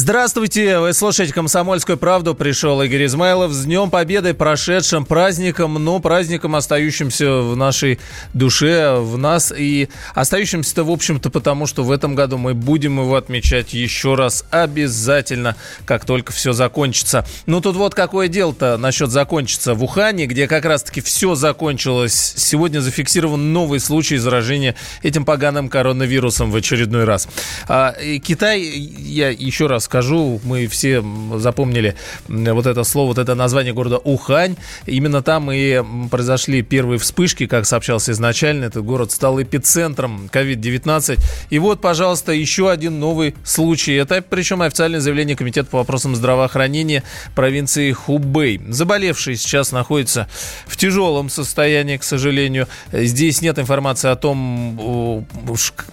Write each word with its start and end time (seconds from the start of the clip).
Здравствуйте, 0.00 0.78
вы 0.78 0.92
слушаете 0.92 1.32
«Комсомольскую 1.32 1.98
правду». 1.98 2.32
Пришел 2.32 2.80
Игорь 2.82 3.06
Измайлов. 3.06 3.50
С 3.50 3.64
Днем 3.64 3.90
Победы, 3.90 4.32
прошедшим 4.32 5.04
праздником, 5.04 5.74
но 5.74 5.98
праздником, 5.98 6.54
остающимся 6.54 7.42
в 7.42 7.56
нашей 7.56 7.98
душе, 8.32 8.94
в 9.00 9.18
нас. 9.18 9.52
И 9.52 9.88
остающимся-то, 10.14 10.84
в 10.84 10.90
общем-то, 10.92 11.30
потому 11.30 11.66
что 11.66 11.82
в 11.82 11.90
этом 11.90 12.14
году 12.14 12.38
мы 12.38 12.54
будем 12.54 13.00
его 13.00 13.16
отмечать 13.16 13.74
еще 13.74 14.14
раз 14.14 14.44
обязательно, 14.52 15.56
как 15.84 16.04
только 16.04 16.32
все 16.32 16.52
закончится. 16.52 17.26
Ну, 17.46 17.60
тут 17.60 17.74
вот 17.74 17.96
какое 17.96 18.28
дело-то 18.28 18.76
насчет 18.76 19.10
закончится. 19.10 19.74
В 19.74 19.82
Ухане, 19.82 20.26
где 20.26 20.46
как 20.46 20.64
раз-таки 20.64 21.00
все 21.00 21.34
закончилось, 21.34 22.34
сегодня 22.36 22.78
зафиксирован 22.78 23.52
новый 23.52 23.80
случай 23.80 24.16
заражения 24.16 24.76
этим 25.02 25.24
поганым 25.24 25.68
коронавирусом 25.68 26.52
в 26.52 26.56
очередной 26.56 27.02
раз. 27.02 27.26
А, 27.66 27.96
Китай, 28.22 28.60
я 28.62 29.30
еще 29.30 29.66
раз 29.66 29.87
скажу, 29.88 30.38
мы 30.44 30.66
все 30.66 31.02
запомнили 31.36 31.94
вот 32.28 32.66
это 32.66 32.84
слово, 32.84 33.08
вот 33.08 33.18
это 33.18 33.34
название 33.34 33.72
города 33.72 33.96
Ухань. 33.96 34.56
Именно 34.84 35.22
там 35.22 35.50
и 35.50 35.82
произошли 36.10 36.60
первые 36.60 36.98
вспышки, 36.98 37.46
как 37.46 37.64
сообщалось 37.64 38.10
изначально. 38.10 38.66
Этот 38.66 38.84
город 38.84 39.12
стал 39.12 39.40
эпицентром 39.40 40.28
COVID-19. 40.30 41.18
И 41.48 41.58
вот, 41.58 41.80
пожалуйста, 41.80 42.32
еще 42.32 42.70
один 42.70 43.00
новый 43.00 43.34
случай. 43.44 43.94
Это 43.94 44.20
причем 44.20 44.60
официальное 44.60 45.00
заявление 45.00 45.36
Комитета 45.36 45.70
по 45.70 45.78
вопросам 45.78 46.14
здравоохранения 46.14 47.02
провинции 47.34 47.90
Хубэй. 47.92 48.60
Заболевший 48.68 49.36
сейчас 49.36 49.72
находится 49.72 50.28
в 50.66 50.76
тяжелом 50.76 51.30
состоянии, 51.30 51.96
к 51.96 52.04
сожалению. 52.04 52.68
Здесь 52.92 53.40
нет 53.40 53.58
информации 53.58 54.10
о 54.10 54.16
том, 54.16 55.26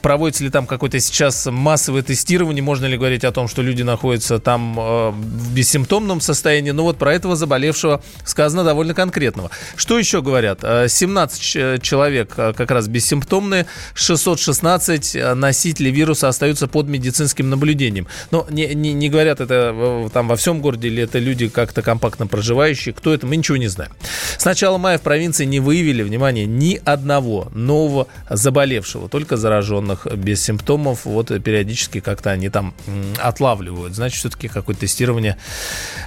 проводится 0.01 0.43
ли 0.43 0.49
там 0.49 0.67
какое-то 0.67 0.99
сейчас 0.99 1.45
массовое 1.49 2.01
тестирование, 2.01 2.61
можно 2.61 2.88
ли 2.88 2.97
говорить 2.97 3.23
о 3.23 3.31
том, 3.31 3.47
что 3.47 3.61
люди 3.61 3.74
находятся 3.83 4.39
там 4.39 4.79
э, 4.79 5.09
в 5.11 5.53
бессимптомном 5.53 6.21
состоянии. 6.21 6.71
Но 6.71 6.83
вот 6.83 6.97
про 6.97 7.13
этого 7.13 7.35
заболевшего 7.35 8.01
сказано 8.23 8.63
довольно 8.63 8.93
конкретного. 8.93 9.51
Что 9.75 9.99
еще 9.99 10.21
говорят? 10.21 10.61
17 10.61 11.55
э, 11.55 11.79
человек 11.81 12.33
э, 12.37 12.53
как 12.53 12.71
раз 12.71 12.87
бессимптомные, 12.87 13.65
616 13.93 15.17
носителей 15.35 15.91
вируса 15.91 16.27
остаются 16.27 16.67
под 16.67 16.87
медицинским 16.87 17.49
наблюдением. 17.49 18.07
Но 18.31 18.47
не, 18.49 18.73
не, 18.73 18.93
не 18.93 19.09
говорят 19.09 19.41
это 19.41 20.09
там 20.13 20.27
во 20.27 20.35
всем 20.35 20.61
городе 20.61 20.87
или 20.87 21.03
это 21.03 21.19
люди 21.19 21.47
как-то 21.47 21.81
компактно 21.81 22.27
проживающие. 22.27 22.93
Кто 22.93 23.13
это, 23.13 23.27
мы 23.27 23.35
ничего 23.35 23.57
не 23.57 23.67
знаем. 23.67 23.91
С 24.37 24.45
начала 24.45 24.77
мая 24.77 24.97
в 24.97 25.01
провинции 25.01 25.45
не 25.45 25.59
выявили, 25.59 26.03
внимание, 26.03 26.45
ни 26.45 26.79
одного 26.83 27.49
нового 27.53 28.07
заболевшего, 28.29 29.09
только 29.09 29.37
зараженных 29.37 30.07
без 30.15 30.43
симптомов. 30.43 31.05
Вот 31.05 31.27
периодически 31.43 31.99
как-то 31.99 32.31
они 32.31 32.49
там 32.49 32.73
отлавливают 33.21 33.64
отлавливают. 33.66 33.94
Значит, 33.94 34.19
все-таки 34.19 34.47
какое-то 34.47 34.81
тестирование 34.81 35.38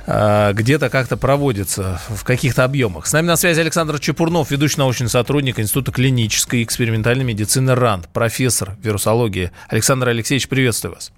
э, 0.06 0.53
где-то 0.53 0.91
как-то 0.91 1.17
проводится 1.17 2.00
в 2.09 2.25
каких-то 2.25 2.65
объемах. 2.65 3.06
С 3.06 3.12
нами 3.12 3.27
на 3.27 3.37
связи 3.37 3.61
Александр 3.61 3.98
Чепурнов, 3.98 4.50
ведущий 4.50 4.78
научный 4.78 5.09
сотрудник 5.09 5.59
Института 5.59 5.92
клинической 5.92 6.61
и 6.61 6.65
экспериментальной 6.65 7.25
медицины 7.25 7.75
РАНД, 7.75 8.09
профессор 8.09 8.77
вирусологии. 8.83 9.50
Александр 9.69 10.09
Алексеевич, 10.09 10.48
приветствую 10.48 10.95
вас. 10.95 11.12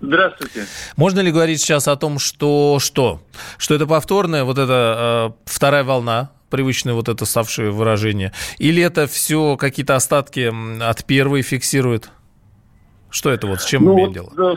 Здравствуйте. 0.00 0.66
Можно 0.96 1.20
ли 1.20 1.30
говорить 1.30 1.60
сейчас 1.60 1.86
о 1.86 1.94
том, 1.94 2.18
что 2.18 2.78
что? 2.80 3.22
Что 3.56 3.76
это 3.76 3.86
повторная 3.86 4.42
вот 4.42 4.58
эта 4.58 5.30
э, 5.30 5.42
вторая 5.44 5.84
волна, 5.84 6.32
привычное 6.50 6.94
вот 6.94 7.08
это 7.08 7.24
ставшее 7.24 7.70
выражение? 7.70 8.32
Или 8.58 8.82
это 8.82 9.06
все 9.06 9.56
какие-то 9.56 9.94
остатки 9.94 10.50
от 10.82 11.04
первой 11.04 11.42
фиксирует? 11.42 12.10
Что 13.10 13.30
это 13.30 13.46
вот, 13.46 13.60
с 13.60 13.66
чем 13.66 13.84
ну, 13.84 13.94
имеем 13.94 14.12
дело? 14.12 14.56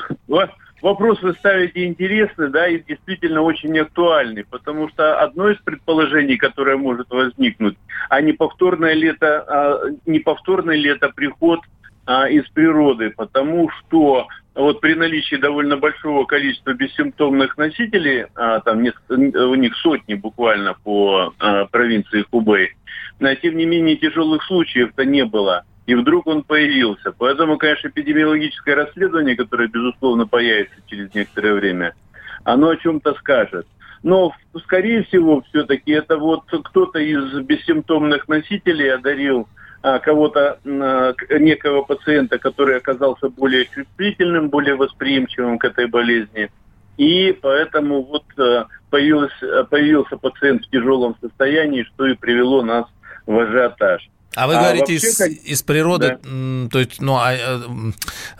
Вопрос 0.85 1.19
вы 1.23 1.33
ставите 1.33 1.85
интересный, 1.85 2.51
да, 2.51 2.67
и 2.67 2.79
действительно 2.79 3.41
очень 3.41 3.77
актуальный, 3.79 4.45
потому 4.45 4.87
что 4.89 5.19
одно 5.19 5.49
из 5.49 5.57
предположений, 5.57 6.37
которое 6.37 6.77
может 6.77 7.09
возникнуть, 7.09 7.75
а 8.07 8.21
не 8.21 8.33
повторное 8.33 8.93
лето, 8.93 9.43
а 9.47 9.81
не 10.05 10.19
повторное 10.19 10.75
лето 10.75 11.09
приход 11.09 11.61
а, 12.05 12.29
из 12.29 12.47
природы, 12.49 13.09
потому 13.09 13.67
что 13.71 14.27
вот 14.53 14.79
при 14.79 14.93
наличии 14.93 15.37
довольно 15.37 15.75
большого 15.75 16.25
количества 16.25 16.73
бессимптомных 16.73 17.57
носителей, 17.57 18.27
а, 18.35 18.59
там 18.59 18.85
у 19.09 19.55
них 19.55 19.75
сотни 19.77 20.13
буквально 20.13 20.75
по 20.83 21.33
а, 21.39 21.65
провинции 21.65 22.25
Хубэй, 22.29 22.75
но 23.19 23.33
тем 23.33 23.57
не 23.57 23.65
менее 23.65 23.95
тяжелых 23.95 24.43
случаев-то 24.43 25.03
не 25.03 25.25
было 25.25 25.63
и 25.85 25.95
вдруг 25.95 26.27
он 26.27 26.43
появился. 26.43 27.11
Поэтому, 27.11 27.57
конечно, 27.57 27.87
эпидемиологическое 27.87 28.75
расследование, 28.75 29.35
которое, 29.35 29.67
безусловно, 29.67 30.25
появится 30.25 30.75
через 30.87 31.13
некоторое 31.13 31.53
время, 31.53 31.95
оно 32.43 32.69
о 32.69 32.77
чем-то 32.77 33.13
скажет. 33.15 33.67
Но, 34.03 34.33
скорее 34.63 35.03
всего, 35.03 35.41
все-таки 35.49 35.91
это 35.91 36.17
вот 36.17 36.43
кто-то 36.45 36.99
из 36.99 37.33
бессимптомных 37.41 38.27
носителей 38.27 38.93
одарил 38.93 39.47
а, 39.81 39.99
кого-то, 39.99 40.59
а, 40.63 41.13
некого 41.39 41.81
пациента, 41.83 42.37
который 42.37 42.77
оказался 42.77 43.29
более 43.29 43.65
чувствительным, 43.65 44.49
более 44.49 44.75
восприимчивым 44.75 45.57
к 45.57 45.65
этой 45.65 45.87
болезни. 45.87 46.51
И 46.97 47.37
поэтому 47.41 48.03
вот 48.03 48.25
а, 48.37 48.67
появился, 48.89 49.63
появился 49.65 50.17
пациент 50.17 50.65
в 50.65 50.69
тяжелом 50.69 51.15
состоянии, 51.19 51.83
что 51.83 52.05
и 52.05 52.15
привело 52.15 52.61
нас 52.61 52.85
в 53.25 53.37
ажиотаж. 53.37 54.07
А 54.35 54.47
вы 54.47 54.55
а 54.55 54.61
говорите 54.61 54.93
вообще, 54.93 55.07
из, 55.07 55.17
как... 55.17 55.31
из 55.31 55.63
природы, 55.63 56.19
да. 56.21 56.69
то 56.69 56.79
есть, 56.79 57.01
ну, 57.01 57.15
а, 57.15 57.33
э, 57.33 57.59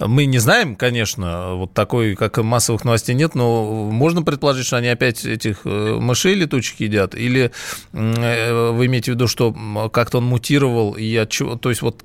мы 0.06 0.25
не 0.25 0.40
знаем, 0.40 0.75
конечно, 0.75 1.56
вот 1.56 1.73
такой, 1.73 2.16
как 2.16 2.38
массовых 2.38 2.84
новостей 2.84 3.16
нет, 3.16 3.34
но 3.34 3.90
можно 3.91 4.22
предположить, 4.22 4.66
что 4.66 4.78
они 4.78 4.90
опять 4.90 5.24
этих 5.24 5.62
э, 5.66 5.97
мышей 6.00 6.34
летучих 6.34 6.81
едят, 6.81 7.16
или 7.16 7.51
э, 7.94 8.72
вы 8.72 8.85
имеете 8.88 9.12
в 9.12 9.16
виду, 9.16 9.28
что 9.28 9.56
как-то 9.94 10.18
он 10.18 10.25
мутировал, 10.25 10.94
и 10.94 11.16
от 11.16 11.29
чего, 11.29 11.56
то 11.56 11.69
есть 11.69 11.81
вот 11.81 12.03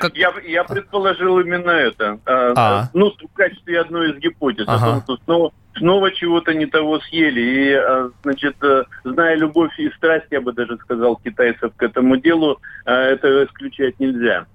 как... 0.00 0.16
Я, 0.16 0.32
я 0.46 0.64
предположил 0.64 1.40
именно 1.40 1.70
это. 1.70 2.18
А. 2.26 2.52
а. 2.56 2.90
Ну, 2.94 3.10
в 3.10 3.36
качестве 3.36 3.80
одной 3.80 4.12
из 4.12 4.18
гипотез. 4.18 4.64
Ага. 4.66 4.86
О 4.86 4.90
том, 4.92 5.02
что 5.02 5.24
снова 5.24 5.52
снова 5.78 6.10
чего-то 6.12 6.54
не 6.54 6.66
того 6.66 7.00
съели. 7.00 7.40
И, 7.40 7.72
а, 7.72 8.10
значит, 8.22 8.56
э, 8.62 8.84
зная 9.04 9.36
любовь 9.36 9.78
и 9.78 9.90
страсть, 9.90 10.26
я 10.30 10.40
бы 10.40 10.52
даже 10.52 10.76
сказал, 10.78 11.16
китайцев 11.16 11.72
к 11.76 11.82
этому 11.82 12.16
делу, 12.16 12.60
а, 12.84 12.92
это 12.92 13.44
исключать 13.44 13.98
нельзя. 13.98 14.46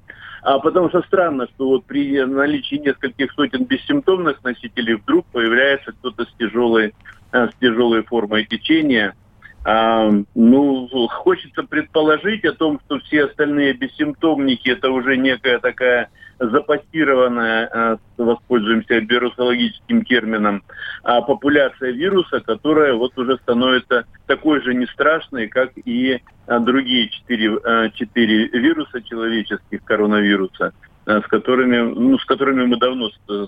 А 0.43 0.59
потому 0.59 0.89
что 0.89 1.01
странно, 1.03 1.47
что 1.53 1.67
вот 1.67 1.85
при 1.85 2.23
наличии 2.23 2.75
нескольких 2.75 3.31
сотен 3.33 3.65
бессимптомных 3.65 4.43
носителей 4.43 4.95
вдруг 4.95 5.25
появляется 5.27 5.91
кто-то 5.91 6.25
с 6.25 6.33
тяжелой, 6.39 6.93
а, 7.31 7.47
с 7.47 7.51
тяжелой 7.59 8.03
формой 8.03 8.45
течения. 8.45 9.15
Ну, 9.63 11.07
хочется 11.09 11.63
предположить 11.63 12.43
о 12.45 12.53
том, 12.53 12.79
что 12.85 12.99
все 12.99 13.25
остальные 13.25 13.73
бессимптомники 13.73 14.69
это 14.69 14.89
уже 14.89 15.17
некая 15.17 15.59
такая 15.59 16.09
запассированная, 16.41 17.69
э, 17.71 17.97
воспользуемся 18.17 18.95
вирусологическим 18.95 20.03
термином, 20.05 20.63
а 21.03 21.21
популяция 21.21 21.91
вируса, 21.91 22.39
которая 22.39 22.93
вот 22.95 23.17
уже 23.17 23.37
становится 23.37 24.05
такой 24.25 24.61
же 24.61 24.73
не 24.73 24.87
страшной, 24.87 25.47
как 25.47 25.71
и 25.75 26.19
э, 26.47 26.59
другие 26.59 27.09
четыре, 27.09 27.59
э, 27.63 27.89
четыре 27.93 28.47
вируса 28.47 29.01
человеческих 29.03 29.83
коронавируса. 29.83 30.73
Э, 31.11 31.21
с 31.21 31.27
которыми, 31.27 31.93
ну, 31.93 32.17
с 32.17 32.25
которыми 32.25 32.65
мы 32.65 32.77
давно 32.77 33.09
э, 33.29 33.45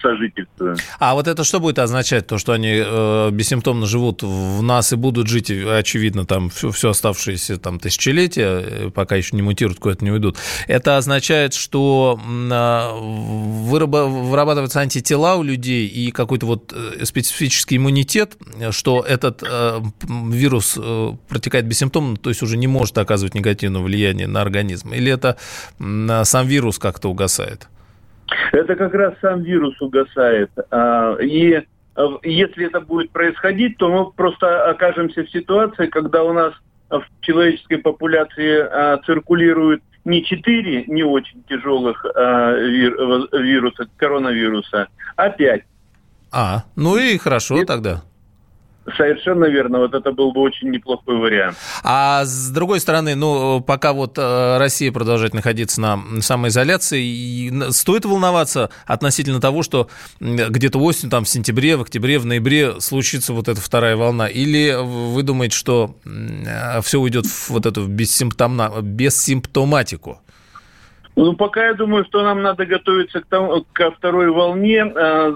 сожительствуем. 0.00 0.76
А 0.98 1.14
вот 1.14 1.28
это 1.28 1.44
что 1.44 1.60
будет 1.60 1.78
означать? 1.78 2.26
То, 2.26 2.38
что 2.38 2.52
они 2.52 2.82
э, 2.84 3.30
бессимптомно 3.30 3.86
живут 3.86 4.22
в 4.22 4.62
нас 4.62 4.92
и 4.92 4.96
будут 4.96 5.28
жить, 5.28 5.50
очевидно, 5.50 6.26
там 6.26 6.50
все, 6.50 6.70
все 6.70 6.90
оставшиеся 6.90 7.58
там, 7.58 7.78
тысячелетия, 7.78 8.60
э, 8.60 8.90
пока 8.90 9.16
еще 9.16 9.36
не 9.36 9.42
мутируют, 9.42 9.78
куда-то 9.78 10.04
не 10.04 10.10
уйдут. 10.10 10.36
Это 10.66 10.96
означает, 10.96 11.54
что 11.54 12.18
э, 12.18 12.90
вырабатываются 13.68 14.80
антитела 14.80 15.36
у 15.36 15.42
людей 15.42 15.86
и 15.86 16.10
какой-то 16.10 16.46
вот 16.46 16.74
специфический 17.04 17.76
иммунитет, 17.76 18.36
что 18.70 19.04
этот 19.06 19.42
э, 19.42 19.80
вирус 20.08 20.78
э, 20.80 21.12
протекает 21.28 21.66
бессимптомно, 21.66 22.16
то 22.16 22.30
есть 22.30 22.42
уже 22.42 22.56
не 22.56 22.66
может 22.66 22.98
оказывать 22.98 23.34
негативное 23.34 23.82
влияние 23.82 24.26
на 24.26 24.40
организм? 24.40 24.92
Или 24.92 25.12
это 25.12 25.36
э, 25.78 26.22
сам 26.24 26.46
вирус 26.46 26.71
вирус 26.72 26.78
как-то 26.78 27.08
угасает? 27.08 27.68
Это 28.52 28.76
как 28.76 28.94
раз 28.94 29.14
сам 29.20 29.42
вирус 29.42 29.80
угасает. 29.80 30.50
А, 30.70 31.16
и 31.20 31.62
а, 31.94 32.18
если 32.22 32.66
это 32.66 32.80
будет 32.80 33.10
происходить, 33.10 33.76
то 33.78 33.88
мы 33.88 34.10
просто 34.12 34.70
окажемся 34.70 35.22
в 35.24 35.30
ситуации, 35.30 35.86
когда 35.86 36.22
у 36.22 36.32
нас 36.32 36.54
в 36.88 37.04
человеческой 37.20 37.78
популяции 37.78 38.60
а, 38.60 38.98
циркулирует 39.04 39.82
не 40.04 40.24
четыре 40.24 40.84
не 40.86 41.04
очень 41.04 41.44
тяжелых 41.48 42.04
вируса, 42.04 43.86
коронавируса, 43.96 44.88
а 45.16 45.28
пять. 45.28 45.62
А, 46.32 46.64
ну 46.74 46.96
и 46.96 47.18
хорошо 47.18 47.62
и, 47.62 47.64
тогда. 47.64 48.02
Совершенно 48.96 49.44
верно. 49.44 49.78
Вот 49.78 49.94
это 49.94 50.10
был 50.12 50.32
бы 50.32 50.40
очень 50.40 50.70
неплохой 50.70 51.16
вариант. 51.16 51.56
А 51.84 52.24
с 52.24 52.50
другой 52.50 52.80
стороны, 52.80 53.14
ну, 53.14 53.60
пока 53.60 53.92
вот 53.92 54.18
э, 54.18 54.58
Россия 54.58 54.90
продолжает 54.90 55.34
находиться 55.34 55.80
на 55.80 56.00
самоизоляции, 56.20 57.70
стоит 57.70 58.04
волноваться 58.04 58.70
относительно 58.86 59.40
того, 59.40 59.62
что 59.62 59.88
где-то 60.20 60.78
осенью, 60.78 61.10
там, 61.10 61.24
в 61.24 61.28
сентябре, 61.28 61.76
в 61.76 61.82
октябре, 61.82 62.18
в 62.18 62.26
ноябре 62.26 62.80
случится 62.80 63.32
вот 63.32 63.48
эта 63.48 63.60
вторая 63.60 63.96
волна? 63.96 64.26
Или 64.26 64.76
вы 64.82 65.22
думаете, 65.22 65.56
что 65.56 65.94
э, 66.04 66.80
все 66.82 66.98
уйдет 66.98 67.26
в 67.26 67.50
вот 67.50 67.66
эту 67.66 67.86
бессимптомна... 67.86 68.72
бессимптоматику? 68.82 70.20
Ну, 71.14 71.34
пока 71.34 71.66
я 71.66 71.74
думаю, 71.74 72.04
что 72.06 72.22
нам 72.22 72.42
надо 72.42 72.66
готовиться 72.66 73.20
к 73.20 73.26
тому, 73.26 73.64
ко 73.72 73.90
второй 73.92 74.30
волне 74.30 74.92
э, 74.94 75.34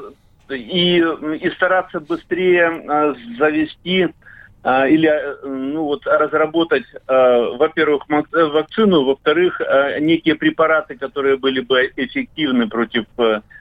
и, 0.50 0.98
и 0.98 1.50
стараться 1.50 2.00
быстрее 2.00 2.82
э, 2.88 3.14
завести 3.38 4.08
э, 4.62 4.90
или 4.90 5.08
э, 5.08 5.46
ну, 5.46 5.84
вот, 5.84 6.06
разработать, 6.06 6.84
во-первых, 7.06 8.04
вакцину, 8.08 9.04
во-вторых, 9.04 9.60
некие 10.00 10.34
препараты, 10.34 10.96
которые 10.96 11.36
были 11.36 11.60
бы 11.60 11.90
эффективны 11.96 12.68
против 12.68 13.04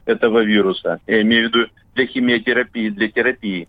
этого 0.06 0.44
вируса. 0.44 1.00
Я 1.08 1.22
имею 1.22 1.50
в 1.50 1.54
виду 1.54 1.70
для 1.96 2.08
химиотерапии, 2.08 2.90
для 2.90 3.10
терапии. 3.10 3.68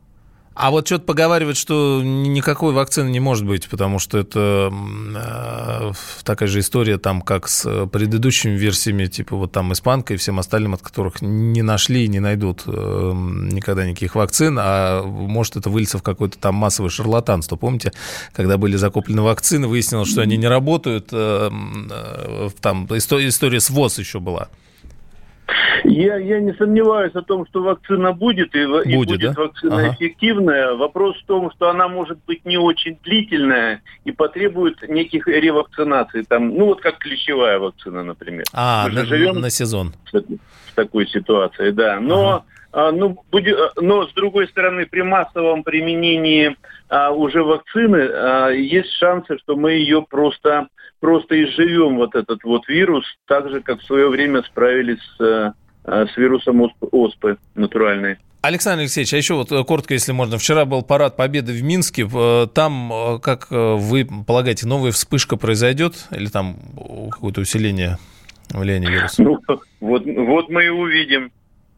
А 0.57 0.71
вот 0.71 0.87
что-то 0.87 1.05
поговаривают, 1.05 1.59
что 1.59 2.01
никакой 2.03 2.73
вакцины 2.73 3.11
не 3.11 3.21
может 3.21 3.45
быть, 3.45 3.69
потому 3.69 3.99
что 3.99 4.17
это 4.17 4.73
э, 4.73 5.93
такая 6.25 6.49
же 6.49 6.61
история, 6.61 6.97
там, 6.97 7.21
как 7.21 7.47
с 7.47 7.87
предыдущими 7.89 8.53
версиями, 8.53 9.05
типа 9.05 9.37
вот 9.37 9.53
там 9.53 9.75
испанка 9.75 10.15
и 10.15 10.17
всем 10.17 10.39
остальным, 10.39 10.73
от 10.73 10.81
которых 10.81 11.21
не 11.21 11.61
нашли 11.61 12.07
и 12.07 12.09
не 12.09 12.21
найдут 12.21 12.63
э, 12.67 12.71
никогда 12.73 13.85
никаких 13.85 14.15
вакцин, 14.15 14.59
а 14.59 15.03
может 15.03 15.57
это 15.57 15.69
выльется 15.69 15.99
в 15.99 16.03
какое-то 16.03 16.39
там 16.39 16.55
массовое 16.55 16.89
шарлатанство. 16.89 17.57
Помните, 17.57 17.93
когда 18.33 18.57
были 18.57 18.77
закуплены 18.77 19.21
вакцины, 19.21 19.67
выяснилось, 19.67 20.09
что 20.09 20.23
они 20.23 20.39
не 20.39 20.49
работают, 20.49 21.11
э, 21.13 21.51
э, 21.51 22.49
там 22.63 22.87
история 22.87 23.61
с 23.61 23.69
ВОЗ 23.69 23.99
еще 23.99 24.21
была. 24.21 24.49
Я, 25.85 26.17
я 26.17 26.41
не 26.41 26.53
сомневаюсь 26.55 27.15
о 27.15 27.23
том, 27.23 27.47
что 27.47 27.63
вакцина 27.63 28.13
будет, 28.13 28.55
и 28.55 28.67
будет, 28.67 28.87
и 28.87 28.97
будет 28.97 29.21
да? 29.21 29.33
вакцина 29.37 29.77
ага. 29.77 29.95
эффективная. 29.95 30.75
Вопрос 30.75 31.17
в 31.23 31.27
том, 31.27 31.51
что 31.53 31.69
она 31.71 31.89
может 31.89 32.19
быть 32.27 32.45
не 32.45 32.57
очень 32.57 32.99
длительная 33.03 33.83
и 34.05 34.11
потребует 34.11 34.83
неких 34.89 35.29
ревакцинаций. 35.29 36.25
Там, 36.25 36.55
ну, 36.55 36.67
вот 36.67 36.81
как 36.81 36.99
клещевая 36.99 37.59
вакцина, 37.59 38.03
например. 38.03 38.45
А, 38.53 38.89
Мы 38.89 38.95
на, 38.95 39.05
живем 39.05 39.41
на 39.41 39.51
сезон. 39.51 39.95
В, 40.13 40.19
в 40.19 40.75
такой 40.75 41.07
ситуации, 41.07 41.71
да. 41.71 42.01
Но... 42.01 42.29
Ага. 42.29 42.45
А, 42.77 42.93
ну, 42.93 43.17
будет, 43.33 43.57
но 43.81 44.07
с 44.07 44.13
другой 44.13 44.49
стороны, 44.49 44.85
при 44.85 45.01
массовом 45.01 45.63
применении 45.63 46.55
а, 46.91 47.11
уже 47.11 47.43
вакцины 47.43 48.07
а, 48.13 48.51
есть 48.51 48.93
шансы, 48.99 49.39
что 49.39 49.57
мы 49.57 49.73
ее 49.73 50.03
просто 50.03 50.69
просто 51.01 51.43
изживем 51.43 51.97
вот 51.97 52.15
этот 52.15 52.45
вот 52.45 52.69
вирус, 52.69 53.05
так 53.27 53.49
же, 53.49 53.63
как 53.63 53.81
в 53.81 53.87
свое 53.87 54.09
время 54.09 54.43
справились 54.43 54.99
с, 55.17 55.55
э, 55.85 56.07
с 56.07 56.17
вирусом 56.17 56.71
оспы 56.91 57.37
натуральной. 57.55 58.17
Александр 58.41 58.81
Алексеевич, 58.81 59.13
а 59.13 59.17
еще 59.19 59.35
вот 59.35 59.53
э, 59.53 59.63
коротко, 59.65 59.95
если 59.95 60.13
можно. 60.13 60.39
Вчера 60.39 60.65
был 60.65 60.83
парад 60.83 61.17
Победы 61.17 61.53
в 61.53 61.63
Минске. 61.63 62.09
Э, 62.13 62.47
там, 62.53 63.21
как 63.23 63.51
вы 63.51 64.09
полагаете, 64.27 64.67
новая 64.67 64.91
вспышка 64.91 65.37
произойдет? 65.37 66.09
Или 66.11 66.27
там 66.27 66.57
какое-то 67.11 67.43
усиление 67.43 67.99
влияния 68.51 68.91
вируса? 68.91 69.23
Ну, 69.23 69.39
вот, 69.81 70.03
вот 70.05 70.49
мы 70.49 70.65
и 70.65 70.69
увидим. 70.69 71.31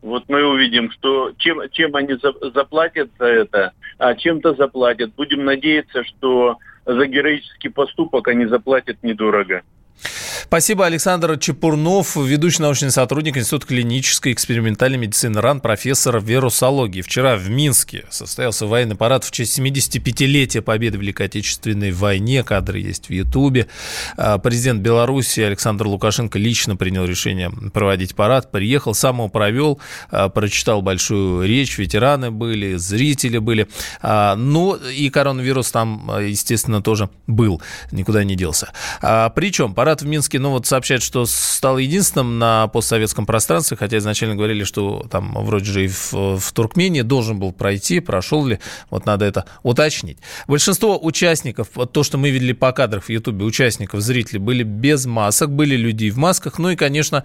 Вот 0.03 0.25
мы 0.29 0.45
увидим, 0.47 0.91
что 0.93 1.33
чем, 1.39 1.61
чем 1.71 1.97
они 1.97 2.15
заплатят 2.55 3.11
за 3.19 3.27
это, 3.27 3.73
а 3.99 4.15
чем-то 4.15 4.55
заплатят. 4.55 5.15
Будем 5.17 5.45
надеяться, 5.45 6.05
что 6.05 6.57
за 6.87 7.07
героический 7.07 7.69
поступок 7.69 8.29
они 8.29 8.47
заплатят 8.47 9.03
недорого. 9.03 9.63
Спасибо, 10.45 10.87
Александр 10.87 11.39
Чепурнов, 11.39 12.17
ведущий 12.17 12.63
научный 12.63 12.91
сотрудник 12.91 13.37
Института 13.37 13.67
клинической 13.67 14.33
и 14.33 14.35
экспериментальной 14.35 14.97
медицины 14.97 15.41
РАН, 15.41 15.61
профессор 15.61 16.21
вирусологии. 16.21 17.03
Вчера 17.03 17.37
в 17.37 17.51
Минске 17.51 18.05
состоялся 18.09 18.67
военный 18.67 18.97
парад 18.97 19.25
в 19.25 19.31
честь 19.31 19.59
75-летия 19.59 20.63
победы 20.63 20.97
в 20.99 21.03
Великой 21.03 21.27
Отечественной 21.27 21.93
войне. 21.93 22.45
Кадры 22.45 22.79
есть 22.79 23.09
в 23.09 23.13
Ютубе. 23.13 23.67
А, 24.17 24.39
президент 24.39 24.81
Беларуси 24.81 25.41
Александр 25.41 25.87
Лукашенко 25.87 26.39
лично 26.39 26.77
принял 26.77 27.05
решение 27.05 27.51
проводить 27.73 28.15
парад. 28.15 28.51
Приехал, 28.51 28.95
сам 28.95 29.17
его 29.17 29.29
провел, 29.29 29.81
а, 30.11 30.29
прочитал 30.29 30.81
большую 30.81 31.47
речь. 31.47 31.77
Ветераны 31.77 32.31
были, 32.31 32.77
зрители 32.77 33.39
были. 33.39 33.69
А, 34.01 34.35
ну 34.37 34.75
и 34.75 35.11
коронавирус 35.11 35.71
там, 35.73 36.11
естественно, 36.21 36.83
тоже 36.83 37.11
был. 37.27 37.61
Никуда 37.93 38.25
не 38.25 38.37
делся. 38.37 38.71
Причем 39.01 39.75
парад 39.75 39.88
в 39.97 40.07
Минске 40.07 40.39
ну 40.39 40.51
вот 40.51 40.67
сообщает, 40.67 41.03
что 41.03 41.27
стал 41.27 41.79
единственным 41.79 42.39
на 42.39 42.69
постсоветском 42.69 43.27
пространстве, 43.27 43.77
хотя 43.77 43.99
изначально 43.99 44.37
говорили, 44.37 44.65
что 44.65 45.07
там 45.11 45.35
вроде 45.45 45.65
же 45.65 45.85
и 45.85 45.89
в, 45.89 46.13
в 46.39 46.53
Туркмении 46.53 47.03
должен 47.03 47.39
был 47.39 47.53
пройти, 47.53 48.01
прошел 48.01 48.47
ли, 48.47 48.59
вот 48.91 49.07
надо 49.07 49.25
это 49.25 49.47
уточнить. 49.63 50.19
Большинство 50.47 50.99
участников, 51.03 51.69
то, 51.93 52.03
что 52.03 52.19
мы 52.19 52.31
видели 52.31 52.53
по 52.53 52.73
кадрам 52.73 53.01
в 53.01 53.09
Ютубе, 53.09 53.45
участников, 53.45 54.01
зрителей, 54.01 54.39
были 54.39 54.63
без 54.63 55.07
масок, 55.07 55.51
были 55.51 55.77
люди 55.77 56.11
в 56.11 56.17
масках, 56.19 56.59
ну 56.59 56.71
и, 56.71 56.77
конечно, 56.77 57.25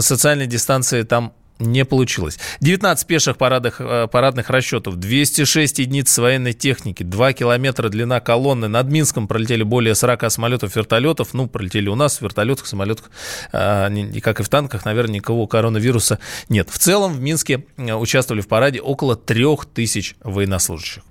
социальной 0.00 0.46
дистанции 0.46 1.02
там 1.02 1.32
не 1.58 1.84
получилось. 1.84 2.38
19 2.60 3.06
пеших 3.06 3.36
парадных, 3.36 3.80
э, 3.80 4.08
парадных 4.10 4.50
расчетов, 4.50 4.96
206 4.96 5.78
единиц 5.78 6.16
военной 6.18 6.52
техники, 6.52 7.02
2 7.02 7.32
километра 7.32 7.88
длина 7.88 8.20
колонны. 8.20 8.68
Над 8.68 8.88
Минском 8.88 9.28
пролетели 9.28 9.62
более 9.62 9.94
40 9.94 10.30
самолетов, 10.30 10.74
вертолетов. 10.76 11.34
Ну, 11.34 11.46
пролетели 11.46 11.88
у 11.88 11.94
нас 11.94 12.18
в 12.18 12.22
вертолетах, 12.22 12.66
самолетах, 12.66 13.10
э, 13.52 14.20
как 14.20 14.40
и 14.40 14.42
в 14.42 14.48
танках, 14.48 14.84
наверное, 14.84 15.16
никого 15.16 15.46
коронавируса 15.46 16.18
нет. 16.48 16.70
В 16.70 16.78
целом 16.78 17.14
в 17.14 17.20
Минске 17.20 17.64
э, 17.76 17.92
участвовали 17.94 18.40
в 18.40 18.48
параде 18.48 18.80
около 18.80 19.16
3000 19.16 20.16
военнослужащих. 20.22 21.02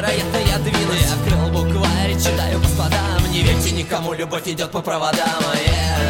невероятно 0.00 0.36
я 0.36 0.58
двинусь 0.58 1.12
Открыл 1.12 1.48
букварь, 1.50 2.14
читаю 2.16 2.60
по 2.60 2.68
складам 2.68 3.30
Не 3.30 3.42
верьте 3.42 3.70
никому, 3.72 4.12
любовь 4.12 4.46
идет 4.46 4.70
по 4.70 4.80
проводам 4.80 5.20
а 5.20 5.56
Я. 5.56 6.00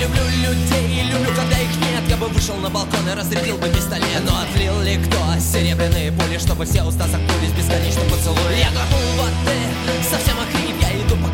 Люблю 0.00 0.22
людей, 0.48 1.02
люблю, 1.12 1.34
когда 1.36 1.58
их 1.58 1.76
нет. 1.76 2.08
Я 2.08 2.16
бы 2.16 2.28
вышел 2.28 2.56
на 2.56 2.70
балкон 2.70 3.06
и 3.06 3.14
разрядил 3.14 3.58
бы 3.58 3.68
пистолет. 3.68 4.22
Но 4.24 4.32
отлил 4.40 4.80
ли 4.80 4.96
кто 4.96 5.18
серебряные 5.38 6.10
пули, 6.12 6.38
чтобы 6.38 6.64
все 6.64 6.82
уста 6.82 7.06
заткнулись 7.06 7.52
бесконечно 7.52 8.02
поцелуем? 8.04 8.58
Я 8.58 8.70
глотнул 8.70 9.00
воды, 9.18 9.58
совсем 10.10 10.36
охренел 10.40 10.49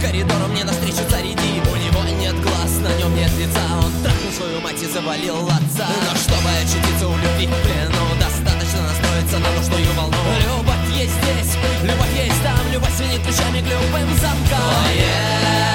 коридору 0.06 0.46
мне 0.48 0.64
навстречу 0.64 1.02
цариди 1.10 1.60
У 1.72 1.76
него 1.76 2.00
нет 2.20 2.40
глаз, 2.40 2.78
на 2.80 2.92
нем 2.98 3.14
нет 3.16 3.30
лица. 3.38 3.60
Он 3.82 3.92
трахнул 4.02 4.32
свою 4.32 4.60
мать 4.60 4.80
и 4.80 4.86
завалил 4.86 5.46
отца. 5.46 5.88
Но 6.06 6.16
чтобы 6.16 6.48
очутиться 6.62 7.08
у 7.08 7.16
любви 7.16 7.46
в 7.46 7.62
плену 7.62 8.04
Достаточно 8.20 8.82
настроиться 8.82 9.38
на 9.38 9.50
нужную 9.56 9.92
волну 9.94 10.16
Любовь 10.44 10.86
есть 10.94 11.16
здесь, 11.22 11.56
любовь 11.82 12.14
есть 12.14 12.42
там 12.42 12.72
Любовь 12.72 12.94
свинит 12.96 13.22
ключами 13.22 13.60
к 13.60 13.66
любым 13.66 14.08
замкам. 14.20 14.62
Oh, 14.62 14.88
yeah. 14.94 15.66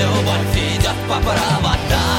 Любовь 0.00 0.56
идет 0.56 0.98
по 1.08 1.16
проводам. 1.20 2.09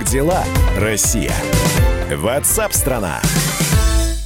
Как 0.00 0.08
дела, 0.08 0.42
Россия? 0.78 1.34
Ватсап-страна! 2.10 3.20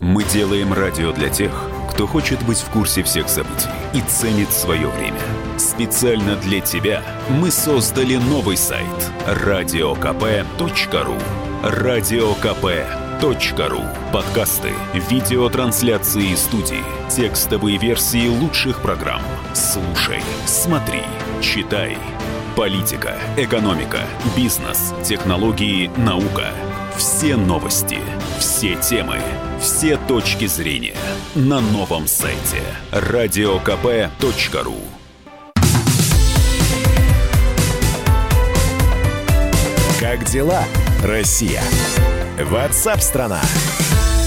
Мы 0.00 0.22
делаем 0.22 0.72
радио 0.72 1.10
для 1.10 1.28
тех, 1.28 1.50
кто 1.90 2.06
хочет 2.06 2.40
быть 2.44 2.58
в 2.58 2.70
курсе 2.70 3.02
всех 3.02 3.28
событий 3.28 3.70
и 3.92 4.00
ценит 4.02 4.52
свое 4.52 4.86
время. 4.86 5.18
Специально 5.58 6.36
для 6.36 6.60
тебя 6.60 7.02
мы 7.28 7.50
создали 7.50 8.14
новый 8.14 8.56
сайт 8.56 8.86
радиокп.ру 9.26 11.16
радиокп.ру 11.64 12.52
Подкасты, 14.12 14.70
видеотрансляции 15.10 16.34
из 16.34 16.38
студии, 16.38 16.84
текстовые 17.10 17.78
версии 17.78 18.28
лучших 18.28 18.80
программ. 18.80 19.22
Слушай, 19.54 20.20
смотри, 20.46 21.02
читай. 21.42 21.98
Политика, 22.56 23.16
экономика, 23.36 24.02
бизнес, 24.36 24.94
технологии, 25.02 25.90
наука. 25.96 26.52
Все 26.96 27.34
новости, 27.34 27.98
все 28.38 28.76
темы, 28.76 29.18
все 29.60 29.96
точки 29.96 30.46
зрения 30.46 30.94
на 31.34 31.60
новом 31.60 32.06
сайте 32.06 32.62
радиокп.ру 32.92 34.76
Как 39.98 40.24
дела, 40.24 40.62
Россия? 41.02 41.62
Ватсап-страна! 42.38 43.40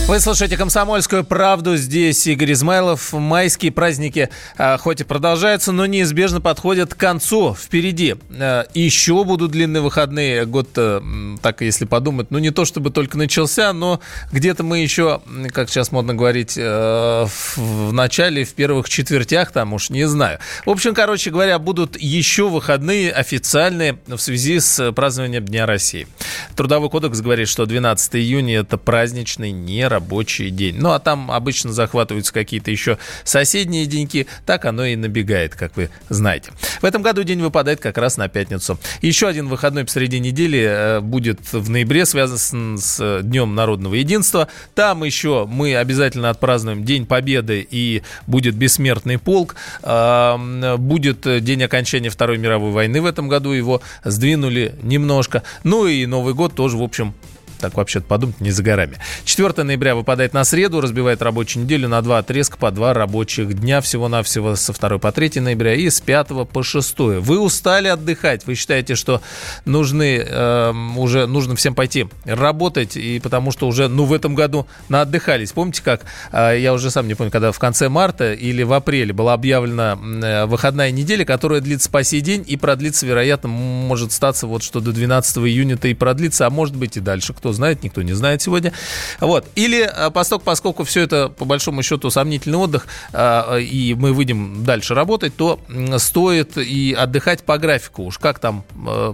Вы 0.07 0.21
слушаете 0.21 0.55
«Комсомольскую 0.55 1.25
правду». 1.25 1.75
Здесь 1.75 2.25
Игорь 2.27 2.53
Измайлов. 2.53 3.11
Майские 3.11 3.73
праздники 3.73 4.29
а, 4.57 4.77
хоть 4.77 5.01
и 5.01 5.03
продолжаются, 5.03 5.73
но 5.73 5.85
неизбежно 5.85 6.39
подходят 6.39 6.93
к 6.93 6.97
концу. 6.97 7.53
Впереди 7.53 8.15
а, 8.31 8.65
еще 8.73 9.25
будут 9.25 9.51
длинные 9.51 9.81
выходные. 9.81 10.45
Год, 10.45 10.69
а, 10.77 11.03
так 11.41 11.59
если 11.59 11.83
подумать, 11.83 12.31
ну 12.31 12.39
не 12.39 12.51
то 12.51 12.63
чтобы 12.63 12.89
только 12.89 13.17
начался, 13.17 13.73
но 13.73 13.99
где-то 14.31 14.63
мы 14.63 14.79
еще, 14.79 15.19
как 15.51 15.69
сейчас 15.69 15.91
модно 15.91 16.13
говорить, 16.15 16.55
в, 16.55 17.29
в 17.57 17.91
начале, 17.91 18.45
в 18.45 18.53
первых 18.53 18.87
четвертях, 18.87 19.51
там 19.51 19.73
уж 19.73 19.89
не 19.89 20.07
знаю. 20.07 20.39
В 20.65 20.69
общем, 20.69 20.95
короче 20.95 21.31
говоря, 21.31 21.59
будут 21.59 21.99
еще 21.99 22.47
выходные 22.47 23.11
официальные 23.11 23.99
в 24.07 24.19
связи 24.19 24.61
с 24.61 24.93
празднованием 24.93 25.43
Дня 25.43 25.65
России. 25.65 26.07
Трудовой 26.55 26.89
кодекс 26.89 27.19
говорит, 27.19 27.49
что 27.49 27.65
12 27.65 28.15
июня 28.15 28.59
это 28.59 28.77
праздничный, 28.77 29.51
не 29.51 29.85
рабочий 29.97 30.51
день. 30.51 30.75
Ну, 30.77 30.91
а 30.91 30.99
там 30.99 31.31
обычно 31.31 31.73
захватываются 31.73 32.31
какие-то 32.31 32.69
еще 32.69 32.99
соседние 33.23 33.87
деньки. 33.87 34.27
Так 34.45 34.65
оно 34.65 34.85
и 34.85 34.95
набегает, 34.95 35.55
как 35.55 35.75
вы 35.75 35.89
знаете. 36.09 36.51
В 36.81 36.85
этом 36.85 37.01
году 37.01 37.23
день 37.23 37.41
выпадает 37.41 37.79
как 37.79 37.97
раз 37.97 38.17
на 38.17 38.27
пятницу. 38.27 38.79
Еще 39.01 39.27
один 39.27 39.47
выходной 39.47 39.85
посреди 39.85 40.19
недели 40.19 40.59
э, 40.59 40.99
будет 40.99 41.39
в 41.51 41.69
ноябре, 41.69 42.05
связан 42.05 42.77
с 42.77 43.21
Днем 43.23 43.55
народного 43.55 43.95
единства. 43.95 44.47
Там 44.75 45.03
еще 45.03 45.47
мы 45.49 45.75
обязательно 45.75 46.29
отпразднуем 46.29 46.83
День 46.83 47.07
Победы 47.07 47.67
и 47.69 48.03
будет 48.27 48.53
бессмертный 48.53 49.17
полк. 49.17 49.55
Будет 49.81 51.43
день 51.43 51.63
окончания 51.63 52.09
Второй 52.09 52.37
мировой 52.37 52.71
войны 52.71 53.01
в 53.01 53.05
этом 53.05 53.27
году. 53.27 53.51
Его 53.51 53.81
сдвинули 54.03 54.75
немножко. 54.83 55.41
Ну 55.63 55.87
и 55.87 56.05
Новый 56.05 56.35
год 56.35 56.53
тоже, 56.53 56.77
в 56.77 56.83
общем, 56.83 57.15
так 57.59 57.75
вообще-то 57.75 58.05
подумать, 58.05 58.39
не 58.39 58.51
за 58.51 58.63
горами. 58.63 58.97
4 59.25 59.63
ноября 59.63 59.95
выпадает 59.95 60.33
на 60.33 60.43
среду, 60.43 60.81
разбивает 60.81 61.21
рабочую 61.21 61.63
неделю 61.63 61.87
на 61.87 62.01
два 62.01 62.19
отрезка 62.19 62.57
по 62.57 62.71
два 62.71 62.93
рабочих 62.93 63.53
дня 63.53 63.81
всего-навсего 63.81 64.55
со 64.55 64.73
2 64.73 64.97
по 64.97 65.11
3 65.11 65.39
ноября 65.39 65.75
и 65.75 65.89
с 65.89 66.01
5 66.01 66.47
по 66.51 66.63
6. 66.63 66.97
Вы 66.97 67.39
устали 67.39 67.87
отдыхать, 67.87 68.45
вы 68.45 68.55
считаете, 68.55 68.95
что 68.95 69.21
нужны, 69.65 70.23
э, 70.25 70.73
уже 70.95 71.27
нужно 71.27 71.55
всем 71.55 71.75
пойти 71.75 72.07
работать, 72.25 72.97
и 72.97 73.19
потому 73.19 73.51
что 73.51 73.67
уже, 73.67 73.87
ну, 73.87 74.05
в 74.05 74.13
этом 74.13 74.35
году 74.35 74.67
наотдыхались. 74.89 75.51
Помните, 75.51 75.81
как, 75.83 76.01
э, 76.31 76.57
я 76.59 76.73
уже 76.73 76.91
сам 76.91 77.07
не 77.07 77.15
помню, 77.15 77.31
когда 77.31 77.51
в 77.51 77.59
конце 77.59 77.89
марта 77.89 78.33
или 78.33 78.63
в 78.63 78.73
апреле 78.73 79.13
была 79.13 79.33
объявлена 79.33 79.97
э, 79.97 80.45
выходная 80.45 80.91
неделя, 80.91 81.25
которая 81.25 81.61
длится 81.61 81.89
по 81.89 82.03
сей 82.03 82.21
день 82.21 82.43
и 82.45 82.57
продлится, 82.57 83.05
вероятно, 83.05 83.49
может 83.49 84.11
статься 84.11 84.47
вот, 84.47 84.63
что 84.63 84.79
до 84.79 84.91
12 84.91 85.37
июня-то 85.37 85.87
и 85.87 85.93
продлится, 85.93 86.47
а 86.47 86.49
может 86.49 86.75
быть 86.75 86.97
и 86.97 86.99
дальше, 86.99 87.33
кто 87.33 87.46
знает, 87.53 87.83
никто 87.83 88.01
не 88.01 88.13
знает 88.13 88.41
сегодня. 88.41 88.73
Вот. 89.19 89.45
Или 89.55 89.89
э, 89.91 90.09
поскольку, 90.11 90.45
поскольку 90.45 90.83
все 90.83 91.01
это, 91.01 91.29
по 91.29 91.45
большому 91.45 91.83
счету, 91.83 92.09
сомнительный 92.09 92.57
отдых, 92.57 92.87
э, 93.13 93.61
и 93.61 93.93
мы 93.93 94.13
выйдем 94.13 94.63
дальше 94.63 94.93
работать, 94.93 95.35
то 95.35 95.59
стоит 95.97 96.57
и 96.57 96.95
отдыхать 96.97 97.43
по 97.43 97.57
графику. 97.57 98.03
Уж 98.03 98.17
как 98.17 98.39
там, 98.39 98.63
э, 98.87 99.13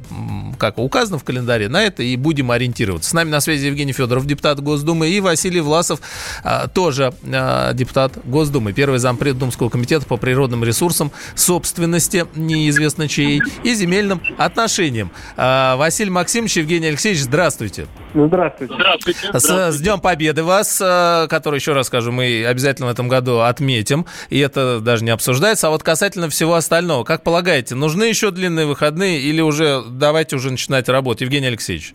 как 0.58 0.78
указано 0.78 1.20
в 1.20 1.24
календаре, 1.24 1.70
на 1.70 1.84
это 1.84 2.04
и 2.04 2.16
будем 2.16 2.52
ориентироваться. 2.52 3.10
С 3.10 3.14
нами 3.14 3.30
на 3.30 3.42
связи 3.42 3.66
Евгений 3.68 3.94
Федоров, 3.94 4.26
депутат 4.26 4.60
Госдумы, 4.60 5.10
и 5.10 5.20
Василий 5.20 5.62
Власов, 5.62 6.00
тоже 6.74 7.14
депутат 7.74 8.18
Госдумы, 8.26 8.74
первый 8.74 9.00
зампред 9.00 9.38
Думского 9.38 9.70
комитета 9.70 10.06
по 10.06 10.18
природным 10.18 10.64
ресурсам, 10.64 11.12
собственности, 11.36 12.26
неизвестно 12.36 13.08
чьей, 13.08 13.42
и 13.64 13.74
земельным 13.74 14.22
отношениям. 14.38 15.12
Василий 15.36 16.12
Максимович, 16.12 16.58
Евгений 16.58 16.88
Алексеевич, 16.88 17.22
здравствуйте. 17.22 17.88
Здравствуйте. 18.28 18.74
Здравствуйте. 18.74 19.20
С, 19.34 19.72
с 19.72 19.82
Днем 19.82 20.00
Победы 20.00 20.44
вас, 20.44 20.78
который, 20.78 21.58
еще 21.58 21.74
раз 21.74 21.88
скажу, 21.88 22.12
мы 22.12 22.46
обязательно 22.46 22.88
в 22.88 22.92
этом 22.92 23.08
году 23.08 23.40
отметим, 23.40 24.06
и 24.30 24.40
это 24.40 24.80
даже 24.80 25.04
не 25.04 25.12
обсуждается. 25.12 25.68
А 25.68 25.70
вот 25.70 25.84
касательно 25.84 26.30
всего 26.30 26.54
остального, 26.56 27.04
как 27.04 27.24
полагаете, 27.24 27.76
нужны 27.76 28.04
еще 28.06 28.32
длинные 28.32 28.66
выходные 28.66 29.20
или 29.20 29.42
уже 29.42 29.82
давайте 29.90 30.36
уже 30.36 30.52
начинать 30.52 30.90
работать? 30.90 31.22
Евгений 31.22 31.48
Алексеевич. 31.48 31.94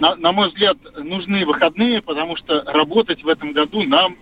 На, 0.00 0.16
на 0.16 0.32
мой 0.32 0.48
взгляд, 0.48 0.76
нужны 0.96 1.46
выходные, 1.46 2.02
потому 2.02 2.36
что 2.36 2.62
работать 2.66 3.22
в 3.22 3.28
этом 3.28 3.52
году 3.52 3.82
нам 3.82 4.16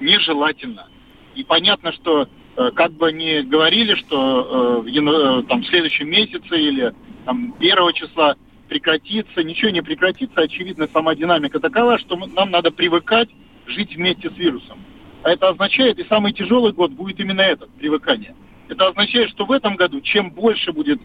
нежелательно. 0.00 0.88
И 1.34 1.44
понятно, 1.44 1.92
что 1.92 2.28
как 2.74 2.92
бы 2.92 3.12
ни 3.12 3.42
говорили, 3.42 3.94
что 3.94 4.82
э, 4.84 4.90
в, 4.90 5.46
там, 5.46 5.62
в 5.62 5.66
следующем 5.68 6.10
месяце 6.10 6.58
или 6.58 6.92
там, 7.24 7.52
первого 7.60 7.92
числа 7.92 8.34
прекратится, 8.68 9.42
ничего 9.42 9.70
не 9.70 9.82
прекратится. 9.82 10.42
Очевидно, 10.42 10.88
сама 10.92 11.14
динамика 11.14 11.58
такова, 11.58 11.98
что 11.98 12.16
нам 12.16 12.50
надо 12.50 12.70
привыкать 12.70 13.28
жить 13.66 13.96
вместе 13.96 14.30
с 14.30 14.36
вирусом. 14.36 14.78
А 15.22 15.30
это 15.30 15.48
означает, 15.48 15.98
и 15.98 16.04
самый 16.04 16.32
тяжелый 16.32 16.72
год 16.72 16.92
будет 16.92 17.18
именно 17.18 17.40
этот, 17.40 17.70
привыкание. 17.70 18.34
Это 18.68 18.88
означает, 18.88 19.30
что 19.30 19.46
в 19.46 19.52
этом 19.52 19.76
году 19.76 20.00
чем 20.00 20.30
больше 20.30 20.72
будет 20.72 21.00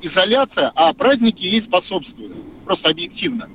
изоляция, 0.00 0.72
а 0.74 0.92
праздники 0.92 1.42
ей 1.42 1.62
способствуют, 1.62 2.32
просто 2.64 2.90
объективно, 2.90 3.48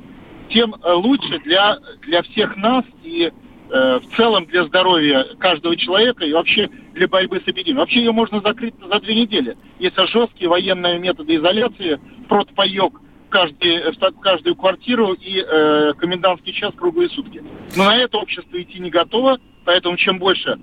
тем 0.49 0.75
э, 0.75 0.93
лучше 0.93 1.39
для, 1.39 1.77
для 2.01 2.21
всех 2.23 2.55
нас 2.55 2.85
и 3.03 3.31
э, 3.69 3.99
в 3.99 4.15
целом 4.15 4.45
для 4.45 4.65
здоровья 4.65 5.25
каждого 5.39 5.75
человека 5.75 6.25
и 6.25 6.33
вообще 6.33 6.69
для 6.93 7.07
борьбы 7.07 7.39
с 7.39 7.47
эпидемией. 7.47 7.79
Вообще 7.79 7.99
ее 7.99 8.11
можно 8.11 8.39
закрыть 8.41 8.75
за 8.79 8.99
две 8.99 9.15
недели, 9.15 9.57
если 9.79 10.05
жесткие 10.05 10.49
военные 10.49 10.99
методы 10.99 11.35
изоляции, 11.35 11.99
протпоек 12.27 12.93
каждый, 13.29 13.91
в 13.91 14.19
каждую 14.21 14.55
квартиру 14.55 15.13
и 15.13 15.39
э, 15.39 15.93
комендантский 15.97 16.53
час 16.53 16.73
круглые 16.75 17.09
сутки. 17.09 17.43
Но 17.75 17.85
на 17.85 17.97
это 17.97 18.17
общество 18.17 18.61
идти 18.61 18.79
не 18.79 18.89
готово, 18.89 19.39
поэтому 19.65 19.97
чем 19.97 20.19
больше 20.19 20.57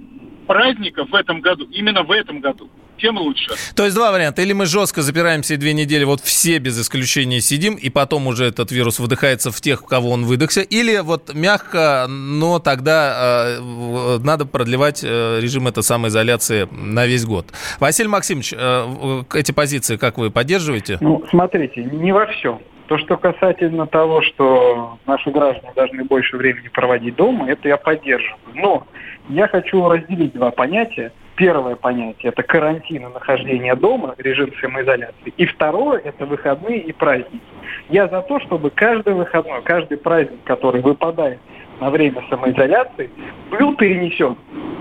праздников 0.47 1.11
в 1.11 1.15
этом 1.15 1.41
году, 1.41 1.67
именно 1.71 2.03
в 2.03 2.11
этом 2.11 2.41
году, 2.41 2.71
тем 2.99 3.19
лучше. 3.19 3.51
То 3.75 3.85
есть 3.85 3.95
два 3.95 4.13
варианта. 4.13 4.43
Или 4.43 4.53
мы 4.53 4.67
жестко 4.67 5.03
запираемся 5.03 5.55
и 5.55 5.57
две 5.57 5.73
недели 5.73 6.05
вот 6.05 6.21
все 6.21 6.59
без 6.59 6.81
исключения 6.81 7.41
сидим, 7.41 7.75
и 7.75 7.91
потом 7.91 8.27
уже 8.27 8.47
этот 8.47 8.71
вирус 8.73 8.99
выдыхается 8.99 9.51
в 9.51 9.61
тех, 9.61 9.83
у 9.83 9.87
кого 9.87 10.11
он 10.11 10.25
выдохся. 10.25 10.63
Или 10.63 10.99
вот 11.01 11.35
мягко, 11.35 12.07
но 12.09 12.59
тогда 12.59 13.59
э, 13.59 14.19
надо 14.23 14.47
продлевать 14.47 15.03
э, 15.05 15.41
режим 15.41 15.69
этой 15.69 15.83
самоизоляции 15.83 16.69
на 16.71 17.07
весь 17.07 17.25
год. 17.25 17.47
Василий 17.81 18.09
Максимович, 18.09 18.55
э, 18.57 19.23
эти 19.35 19.53
позиции 19.53 19.97
как 19.97 20.19
вы 20.19 20.31
поддерживаете? 20.31 20.99
Ну, 21.01 21.25
смотрите, 21.31 21.85
не 21.85 22.13
во 22.13 22.27
всем. 22.27 22.61
То, 22.87 22.99
что 22.99 23.17
касательно 23.17 23.87
того, 23.87 24.21
что 24.23 24.99
наши 25.07 25.31
граждане 25.31 25.73
должны 25.75 26.05
больше 26.05 26.37
времени 26.37 26.69
проводить 26.69 27.17
дома, 27.17 27.49
это 27.49 27.69
я 27.69 27.79
поддерживаю. 27.79 28.39
Но 28.55 28.87
я 29.29 29.49
хочу 29.49 29.89
разделить 29.89 30.35
два 30.35 30.51
понятия. 30.51 31.13
Первое 31.37 31.75
понятие– 31.75 32.31
это 32.33 32.43
карантин 32.45 33.07
и 33.07 33.13
нахождение 33.13 33.75
дома, 33.75 34.15
режим 34.19 34.53
самоизоляции. 34.61 35.35
И 35.37 35.47
второе– 35.47 36.01
это 36.05 36.27
выходные 36.27 36.79
и 36.79 36.93
праздники. 36.93 37.41
Я 37.89 38.07
за 38.09 38.23
то, 38.23 38.39
чтобы 38.41 38.71
каждый 38.71 39.15
выходной, 39.15 39.63
каждый 39.63 39.99
праздник, 39.99 40.39
который 40.45 40.81
выпадает 40.81 41.41
на 41.81 41.91
время 41.91 42.23
самоизоляции, 42.31 43.11
был 43.51 43.75
перенесен. 43.75 44.37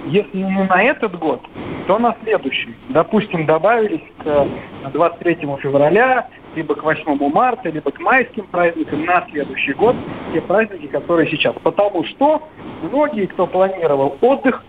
Если 0.05 0.37
не 0.37 0.63
на 0.63 0.83
этот 0.83 1.17
год, 1.17 1.41
то 1.87 1.97
на 1.97 2.15
следующий. 2.23 2.75
Допустим, 2.89 3.45
добавились 3.45 4.03
к 4.19 4.47
23 4.91 5.35
февраля, 5.59 6.27
либо 6.55 6.75
к 6.75 6.83
8 6.83 7.31
марта, 7.31 7.69
либо 7.69 7.89
к 7.89 7.99
майским 7.99 8.45
праздникам 8.45 9.05
на 9.05 9.25
следующий 9.31 9.73
год, 9.73 9.95
те 10.33 10.41
праздники, 10.41 10.85
которые 10.87 11.29
сейчас. 11.31 11.55
Потому 11.63 12.03
что 12.05 12.47
многие, 12.83 13.25
кто 13.25 13.47
планировал 13.47 14.17
отдых, 14.21 14.63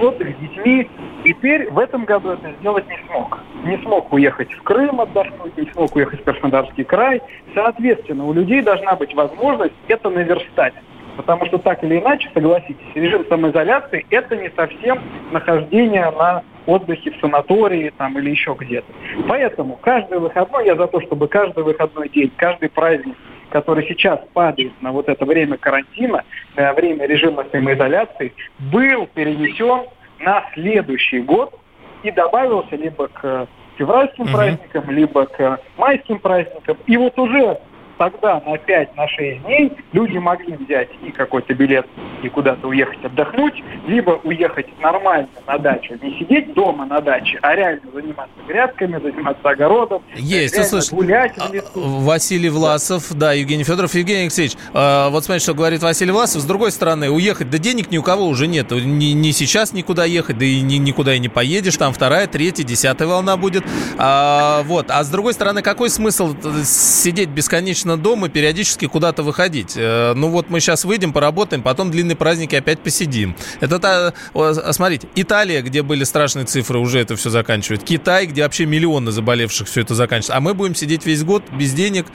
отдых 0.00 0.28
с 0.36 0.40
детьми, 0.40 0.88
теперь 1.24 1.70
в 1.70 1.78
этом 1.78 2.04
году 2.04 2.30
это 2.30 2.52
сделать 2.60 2.88
не 2.88 2.98
смог. 3.06 3.38
Не 3.64 3.78
смог 3.78 4.12
уехать 4.12 4.52
в 4.52 4.62
Крым 4.62 5.00
отдохнуть, 5.00 5.56
не 5.56 5.70
смог 5.72 5.94
уехать 5.96 6.20
в 6.20 6.24
Краснодарский 6.24 6.84
край. 6.84 7.22
Соответственно, 7.54 8.26
у 8.26 8.32
людей 8.32 8.62
должна 8.62 8.96
быть 8.96 9.14
возможность 9.14 9.74
это 9.88 10.10
наверстать. 10.10 10.74
Потому 11.16 11.44
что 11.46 11.58
так 11.58 11.82
или 11.84 11.98
иначе, 11.98 12.30
согласитесь, 12.32 12.86
режим 12.94 13.26
самоизоляции– 13.28 14.06
это 14.10 14.36
не 14.36 14.50
совсем 14.50 15.00
нахождение 15.32 16.10
на 16.10 16.42
отдыхе 16.66 17.10
в 17.10 17.20
санатории 17.20 17.92
там, 17.96 18.18
или 18.18 18.30
еще 18.30 18.56
где-то. 18.58 18.86
Поэтому 19.28 19.76
каждый 19.76 20.18
выходной, 20.18 20.66
я 20.66 20.76
за 20.76 20.86
то, 20.86 21.00
чтобы 21.00 21.28
каждый 21.28 21.64
выходной 21.64 22.08
день, 22.08 22.32
каждый 22.36 22.70
праздник, 22.70 23.16
который 23.50 23.86
сейчас 23.86 24.20
падает 24.32 24.72
на 24.80 24.92
вот 24.92 25.08
это 25.08 25.24
время 25.24 25.56
карантина, 25.56 26.24
на 26.56 26.72
время 26.72 27.06
режима 27.06 27.44
самоизоляции, 27.52 28.32
был 28.58 29.06
перенесен 29.06 29.88
на 30.20 30.44
следующий 30.54 31.20
год 31.20 31.58
и 32.02 32.10
добавился 32.10 32.76
либо 32.76 33.08
к 33.08 33.48
февральским 33.76 34.24
угу. 34.24 34.32
праздникам, 34.32 34.90
либо 34.90 35.26
к 35.26 35.60
майским 35.76 36.18
праздникам. 36.18 36.76
И 36.86 36.96
вот 36.96 37.18
уже 37.18 37.58
тогда 38.00 38.40
на 38.46 38.56
5 38.56 38.96
на 38.96 39.06
6 39.06 39.42
дней 39.42 39.72
люди 39.92 40.16
могли 40.16 40.56
взять 40.56 40.88
и 41.02 41.10
какой-то 41.10 41.52
билет 41.52 41.86
и 42.22 42.30
куда-то 42.30 42.66
уехать 42.68 43.04
отдохнуть, 43.04 43.62
либо 43.86 44.18
уехать 44.24 44.66
нормально 44.80 45.28
на 45.46 45.58
дачу, 45.58 45.98
не 46.00 46.18
сидеть 46.18 46.54
дома 46.54 46.86
на 46.86 47.02
даче, 47.02 47.38
а 47.42 47.54
реально 47.54 47.82
заниматься 47.92 48.34
грядками, 48.48 48.98
заниматься 49.02 49.46
огородом, 49.50 50.02
Есть, 50.16 50.58
услышь, 50.58 50.90
гулять 50.90 51.36
в 51.36 51.52
лесу. 51.52 51.66
А, 51.74 51.78
Василий 51.78 52.48
Власов, 52.48 53.12
да, 53.14 53.34
Евгений 53.34 53.64
Федоров. 53.64 53.94
Евгений 53.94 54.22
Алексеевич, 54.22 54.56
а, 54.72 55.10
вот 55.10 55.24
смотрите, 55.24 55.44
что 55.44 55.54
говорит 55.54 55.82
Василий 55.82 56.12
Власов. 56.12 56.40
С 56.40 56.46
другой 56.46 56.72
стороны, 56.72 57.10
уехать, 57.10 57.50
да 57.50 57.58
денег 57.58 57.90
ни 57.90 57.98
у 57.98 58.02
кого 58.02 58.26
уже 58.28 58.46
нет. 58.46 58.70
Ни, 58.70 59.12
ни 59.12 59.30
сейчас 59.32 59.74
никуда 59.74 60.06
ехать, 60.06 60.38
да 60.38 60.46
и 60.46 60.62
ни, 60.62 60.76
никуда 60.76 61.14
и 61.14 61.18
не 61.18 61.28
поедешь. 61.28 61.76
Там 61.76 61.92
вторая, 61.92 62.26
третья, 62.26 62.64
десятая 62.64 63.06
волна 63.06 63.36
будет. 63.36 63.64
А, 63.98 64.62
вот. 64.62 64.86
А 64.88 65.04
с 65.04 65.10
другой 65.10 65.34
стороны, 65.34 65.60
какой 65.60 65.90
смысл 65.90 66.34
сидеть 66.64 67.28
бесконечно 67.28 67.89
достаточно 67.90 67.96
дома 67.96 68.28
периодически 68.28 68.86
куда-то 68.86 69.22
выходить. 69.22 69.74
Э, 69.76 70.14
ну 70.14 70.28
вот 70.28 70.50
мы 70.50 70.60
сейчас 70.60 70.84
выйдем, 70.84 71.12
поработаем, 71.12 71.62
потом 71.62 71.90
длинные 71.90 72.16
праздники 72.16 72.54
опять 72.54 72.80
посидим. 72.80 73.34
Это, 73.60 74.14
а, 74.34 74.72
смотрите, 74.72 75.08
Италия, 75.14 75.62
где 75.62 75.82
были 75.82 76.04
страшные 76.04 76.44
цифры, 76.44 76.78
уже 76.78 76.98
это 76.98 77.16
все 77.16 77.30
заканчивает. 77.30 77.82
Китай, 77.82 78.26
где 78.26 78.42
вообще 78.42 78.66
миллионы 78.66 79.10
заболевших, 79.10 79.66
все 79.66 79.80
это 79.80 79.94
заканчивается. 79.94 80.36
А 80.36 80.40
мы 80.40 80.54
будем 80.54 80.74
сидеть 80.74 81.06
весь 81.06 81.24
год 81.24 81.42
без 81.52 81.72
денег. 81.72 82.06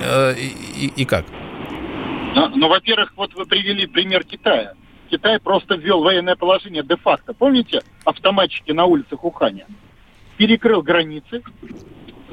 Э, 0.00 0.34
и, 0.36 0.92
и 0.96 1.04
как? 1.04 1.24
Ну, 2.34 2.48
ну, 2.54 2.68
во-первых, 2.68 3.12
вот 3.16 3.34
вы 3.34 3.46
привели 3.46 3.86
пример 3.86 4.24
Китая. 4.24 4.74
Китай 5.10 5.38
просто 5.38 5.76
ввел 5.76 6.02
военное 6.02 6.36
положение 6.36 6.82
де-факто. 6.82 7.32
Помните 7.32 7.80
автоматчики 8.04 8.72
на 8.72 8.84
улицах 8.84 9.24
Уханя? 9.24 9.66
Перекрыл 10.36 10.82
границы, 10.82 11.42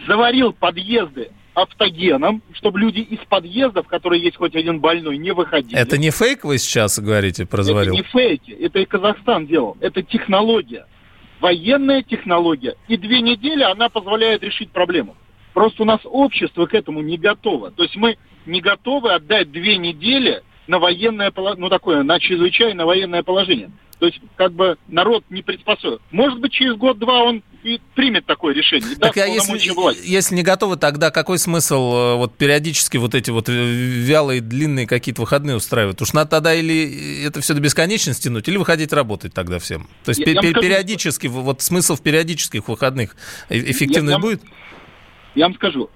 заварил 0.08 0.52
подъезды 0.52 1.30
автогеном, 1.53 2.41
чтобы 2.53 2.79
люди 2.79 2.99
из 2.99 3.19
подъездов, 3.29 3.87
которые 3.87 4.21
есть 4.21 4.37
хоть 4.37 4.55
один 4.55 4.79
больной, 4.79 5.17
не 5.17 5.31
выходили. 5.31 5.77
Это 5.77 5.97
не 5.97 6.09
фейк 6.09 6.43
вы 6.43 6.57
сейчас 6.57 6.99
говорите 6.99 7.45
про 7.45 7.63
заварил? 7.63 7.93
Это 7.93 8.03
не 8.03 8.09
фейки, 8.09 8.51
это 8.51 8.79
и 8.79 8.85
Казахстан 8.85 9.45
делал. 9.45 9.77
Это 9.79 10.01
технология, 10.01 10.85
военная 11.39 12.01
технология. 12.01 12.75
И 12.87 12.97
две 12.97 13.21
недели 13.21 13.63
она 13.63 13.89
позволяет 13.89 14.43
решить 14.43 14.71
проблему. 14.71 15.15
Просто 15.53 15.83
у 15.83 15.85
нас 15.85 15.99
общество 16.03 16.65
к 16.65 16.73
этому 16.73 17.01
не 17.01 17.17
готово. 17.17 17.71
То 17.71 17.83
есть 17.83 17.95
мы 17.95 18.17
не 18.45 18.59
готовы 18.59 19.13
отдать 19.13 19.51
две 19.51 19.77
недели 19.77 20.41
на 20.67 20.79
военное, 20.79 21.31
ну 21.57 21.69
такое, 21.69 22.03
на 22.03 22.19
чрезвычайное 22.19 22.85
военное 22.85 23.23
положение. 23.23 23.71
То 24.03 24.07
есть, 24.07 24.19
как 24.35 24.51
бы 24.51 24.77
народ 24.89 25.23
не 25.29 25.41
приспособил. 25.41 26.01
Может 26.11 26.37
быть, 26.41 26.51
через 26.51 26.75
год-два 26.75 27.23
он 27.23 27.41
и 27.63 27.79
примет 27.95 28.25
такое 28.25 28.53
решение. 28.53 28.97
Так, 28.97 29.15
а 29.15 29.25
если, 29.25 30.05
если 30.05 30.35
не 30.35 30.43
готовы, 30.43 30.75
тогда 30.75 31.09
какой 31.09 31.39
смысл 31.39 31.93
э, 31.95 32.15
вот 32.17 32.35
периодически 32.35 32.97
вот 32.97 33.15
эти 33.15 33.29
вот 33.29 33.47
э, 33.47 33.53
вялые, 33.53 34.41
длинные 34.41 34.87
какие-то 34.87 35.21
выходные 35.21 35.55
устраивать? 35.55 36.01
Уж 36.01 36.11
надо 36.11 36.31
тогда 36.31 36.53
или 36.53 37.23
это 37.25 37.39
все 37.39 37.53
до 37.53 37.61
бесконечности 37.61 38.23
тянуть, 38.23 38.45
или 38.49 38.57
выходить 38.57 38.91
работать 38.91 39.33
тогда 39.33 39.57
всем? 39.57 39.87
То 40.03 40.09
есть 40.09 40.19
я, 40.19 40.33
пер- 40.33 40.47
я 40.47 40.53
периодически, 40.53 41.27
скажу, 41.27 41.41
вот 41.41 41.61
смысл 41.61 41.95
в 41.95 42.01
периодических 42.01 42.67
выходных 42.67 43.15
э, 43.47 43.57
эффективность 43.57 44.17
я, 44.17 44.19
будет? 44.19 44.41
Я 45.33 45.45
вам 45.45 45.55
скажу, 45.55 45.89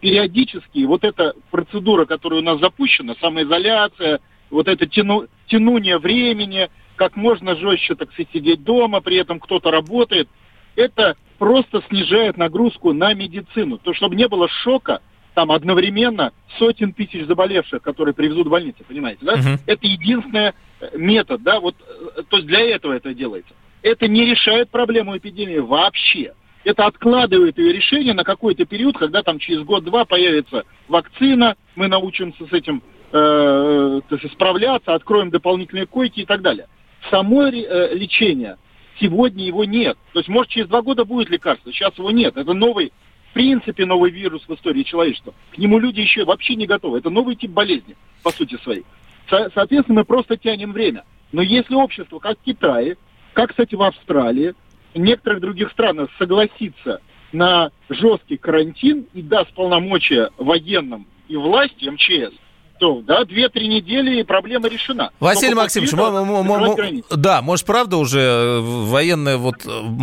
периодически 0.00 0.86
вот 0.86 1.04
эта 1.04 1.34
процедура, 1.50 2.06
которая 2.06 2.40
у 2.40 2.42
нас 2.42 2.58
запущена, 2.58 3.16
самоизоляция, 3.20 4.20
вот 4.48 4.66
это 4.66 4.86
тяну, 4.86 5.26
тянуние 5.46 5.98
времени– 5.98 6.70
как 7.00 7.16
можно 7.16 7.56
жестче, 7.56 7.94
так 7.94 8.12
сказать, 8.12 8.28
сидеть 8.30 8.62
дома, 8.62 9.00
при 9.00 9.16
этом 9.16 9.40
кто-то 9.40 9.70
работает, 9.70 10.28
это 10.76 11.16
просто 11.38 11.82
снижает 11.88 12.36
нагрузку 12.36 12.92
на 12.92 13.14
медицину. 13.14 13.78
То, 13.78 13.94
чтобы 13.94 14.16
не 14.16 14.28
было 14.28 14.50
шока, 14.50 15.00
там 15.32 15.50
одновременно 15.50 16.32
сотен 16.58 16.92
тысяч 16.92 17.24
заболевших, 17.24 17.80
которые 17.80 18.12
привезут 18.12 18.48
в 18.48 18.50
больницы, 18.50 18.84
понимаете, 18.86 19.24
да? 19.24 19.36
Uh-huh. 19.36 19.58
Это 19.66 19.86
единственный 19.86 20.52
э, 20.80 20.98
метод, 20.98 21.42
да, 21.42 21.58
вот, 21.60 21.74
э, 21.78 22.22
то 22.28 22.36
есть 22.36 22.46
для 22.46 22.60
этого 22.68 22.92
это 22.92 23.14
делается. 23.14 23.54
Это 23.80 24.06
не 24.06 24.26
решает 24.26 24.68
проблему 24.68 25.16
эпидемии 25.16 25.56
вообще. 25.56 26.34
Это 26.64 26.84
откладывает 26.84 27.56
ее 27.56 27.72
решение 27.72 28.12
на 28.12 28.24
какой-то 28.24 28.66
период, 28.66 28.98
когда 28.98 29.22
там 29.22 29.38
через 29.38 29.62
год-два 29.62 30.04
появится 30.04 30.64
вакцина, 30.86 31.56
мы 31.76 31.88
научимся 31.88 32.44
с 32.44 32.52
этим 32.52 32.82
э, 33.10 34.00
э 34.10 34.28
справляться, 34.32 34.92
откроем 34.92 35.30
дополнительные 35.30 35.86
койки 35.86 36.20
и 36.20 36.26
так 36.26 36.42
далее 36.42 36.66
само 37.08 37.46
э, 37.46 37.94
лечение, 37.94 38.56
сегодня 39.00 39.44
его 39.44 39.64
нет. 39.64 39.96
То 40.12 40.20
есть, 40.20 40.28
может, 40.28 40.50
через 40.50 40.68
два 40.68 40.82
года 40.82 41.04
будет 41.04 41.30
лекарство, 41.30 41.72
сейчас 41.72 41.96
его 41.96 42.10
нет. 42.10 42.36
Это 42.36 42.52
новый, 42.52 42.92
в 43.30 43.32
принципе, 43.32 43.86
новый 43.86 44.10
вирус 44.10 44.42
в 44.46 44.54
истории 44.54 44.82
человечества. 44.82 45.34
К 45.52 45.58
нему 45.58 45.78
люди 45.78 46.00
еще 46.00 46.24
вообще 46.24 46.54
не 46.54 46.66
готовы. 46.66 46.98
Это 46.98 47.10
новый 47.10 47.36
тип 47.36 47.50
болезни, 47.50 47.96
по 48.22 48.30
сути 48.30 48.58
своей. 48.62 48.84
Со- 49.28 49.50
соответственно, 49.54 50.00
мы 50.00 50.04
просто 50.04 50.36
тянем 50.36 50.72
время. 50.72 51.04
Но 51.32 51.42
если 51.42 51.74
общество, 51.74 52.18
как 52.18 52.38
в 52.38 52.42
Китае, 52.42 52.96
как, 53.32 53.50
кстати, 53.50 53.74
в 53.74 53.82
Австралии, 53.82 54.54
в 54.94 54.98
некоторых 54.98 55.40
других 55.40 55.70
странах 55.70 56.10
согласится 56.18 57.00
на 57.32 57.70
жесткий 57.88 58.36
карантин 58.36 59.06
и 59.14 59.22
даст 59.22 59.52
полномочия 59.54 60.30
военным 60.36 61.06
и 61.28 61.36
власти, 61.36 61.88
МЧС, 61.88 62.34
то, 62.80 63.02
да, 63.02 63.24
две-три 63.24 63.68
недели 63.68 64.20
и 64.20 64.22
проблема 64.24 64.66
решена. 64.68 65.10
Василий 65.20 65.54
Только 65.54 65.62
Максимович, 65.64 65.92
м- 65.92 67.04
да, 67.10 67.42
может, 67.42 67.66
правда 67.66 67.98
уже 67.98 68.18
э, 68.20 68.60
военные 68.60 69.36
вот 69.36 69.56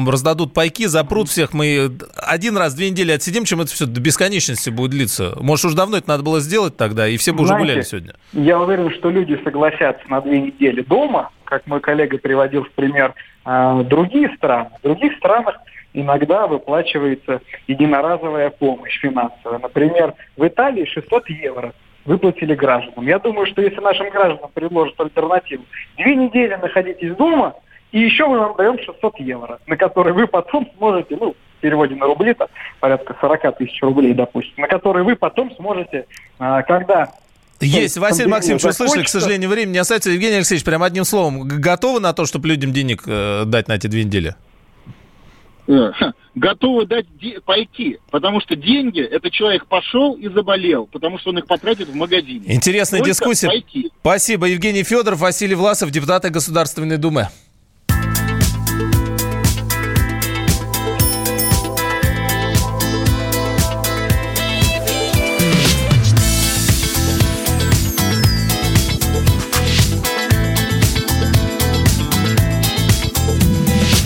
раздадут 0.07 0.53
пайки, 0.53 0.85
запрут 0.85 1.27
всех, 1.27 1.53
мы 1.53 1.97
один 2.15 2.55
раз, 2.55 2.75
две 2.75 2.91
недели 2.91 3.11
отсидим, 3.11 3.45
чем 3.45 3.61
это 3.61 3.71
все 3.71 3.87
до 3.87 3.99
бесконечности 3.99 4.69
будет 4.69 4.91
длиться. 4.91 5.33
Может, 5.41 5.65
уж 5.65 5.73
давно 5.73 5.97
это 5.97 6.07
надо 6.07 6.21
было 6.23 6.39
сделать 6.39 6.77
тогда, 6.77 7.07
и 7.07 7.17
все 7.17 7.33
бы 7.33 7.45
Знаете, 7.45 7.55
уже 7.55 7.65
гуляли 7.65 7.81
сегодня. 7.83 8.13
Я 8.33 8.59
уверен, 8.59 8.91
что 8.91 9.09
люди 9.09 9.39
согласятся 9.43 10.07
на 10.07 10.21
две 10.21 10.39
недели 10.39 10.81
дома, 10.81 11.31
как 11.45 11.65
мой 11.65 11.79
коллега 11.81 12.19
приводил 12.19 12.63
в 12.63 12.71
пример 12.71 13.15
э, 13.45 13.83
другие 13.89 14.33
страны. 14.37 14.69
В 14.79 14.83
других 14.83 15.17
странах 15.17 15.55
иногда 15.93 16.45
выплачивается 16.45 17.41
единоразовая 17.67 18.51
помощь 18.51 18.99
финансовая. 19.01 19.57
Например, 19.57 20.13
в 20.35 20.47
Италии 20.47 20.85
600 20.85 21.27
евро 21.31 21.73
выплатили 22.07 22.55
гражданам. 22.55 23.05
Я 23.05 23.19
думаю, 23.19 23.45
что 23.45 23.61
если 23.61 23.79
нашим 23.81 24.09
гражданам 24.09 24.49
предложат 24.53 24.99
альтернативу, 24.99 25.65
две 25.97 26.15
недели 26.15 26.55
находитесь 26.55 27.15
дома 27.15 27.53
И 27.91 27.99
еще 27.99 28.27
мы 28.27 28.39
вам 28.39 28.55
даем 28.55 28.79
600 28.79 29.19
евро, 29.19 29.59
на 29.67 29.77
которые 29.77 30.13
вы 30.13 30.25
потом 30.25 30.67
сможете, 30.77 31.17
ну, 31.19 31.35
в 31.57 31.61
переводе 31.61 31.95
на 31.95 32.05
рубли, 32.05 32.33
то 32.33 32.47
порядка 32.79 33.15
40 33.19 33.57
тысяч 33.57 33.81
рублей, 33.81 34.13
допустим, 34.13 34.53
на 34.57 34.67
которые 34.67 35.03
вы 35.03 35.15
потом 35.15 35.53
сможете, 35.55 36.05
а, 36.39 36.61
когда 36.63 37.09
есть, 37.59 37.97
Василий 37.97 38.29
Максимович, 38.29 38.65
услышали, 38.65 39.03
к 39.03 39.09
сожалению, 39.09 39.49
времени 39.49 39.73
не 39.73 39.79
остается. 39.79 40.11
Евгений 40.11 40.35
Алексеевич, 40.35 40.63
прям 40.63 40.83
одним 40.83 41.05
словом, 41.05 41.47
готовы 41.47 41.99
на 41.99 42.13
то, 42.13 42.25
чтобы 42.25 42.47
людям 42.47 42.71
денег 42.71 43.03
э, 43.07 43.45
дать 43.45 43.67
на 43.67 43.73
эти 43.73 43.87
две 43.87 44.03
недели? 44.03 44.35
Э, 45.67 45.91
готовы 46.36 46.86
дать 46.86 47.08
пойти, 47.45 47.99
потому 48.10 48.39
что 48.39 48.56
деньги 48.56 49.01
это 49.01 49.30
человек 49.30 49.65
пошел 49.67 50.13
и 50.13 50.30
заболел, 50.30 50.88
потому 50.88 51.19
что 51.19 51.32
он 51.32 51.39
их 51.39 51.45
потратит 51.45 51.89
в 51.89 51.95
магазине. 51.95 52.43
Интересная 52.47 52.99
Только 52.99 53.12
дискуссия. 53.12 53.47
Пойти. 53.47 53.91
Спасибо. 53.99 54.45
Евгений 54.45 54.84
Федоров, 54.84 55.19
Василий 55.19 55.56
Власов, 55.56 55.91
депутаты 55.91 56.30
Государственной 56.30 56.97
Думы. 56.97 57.27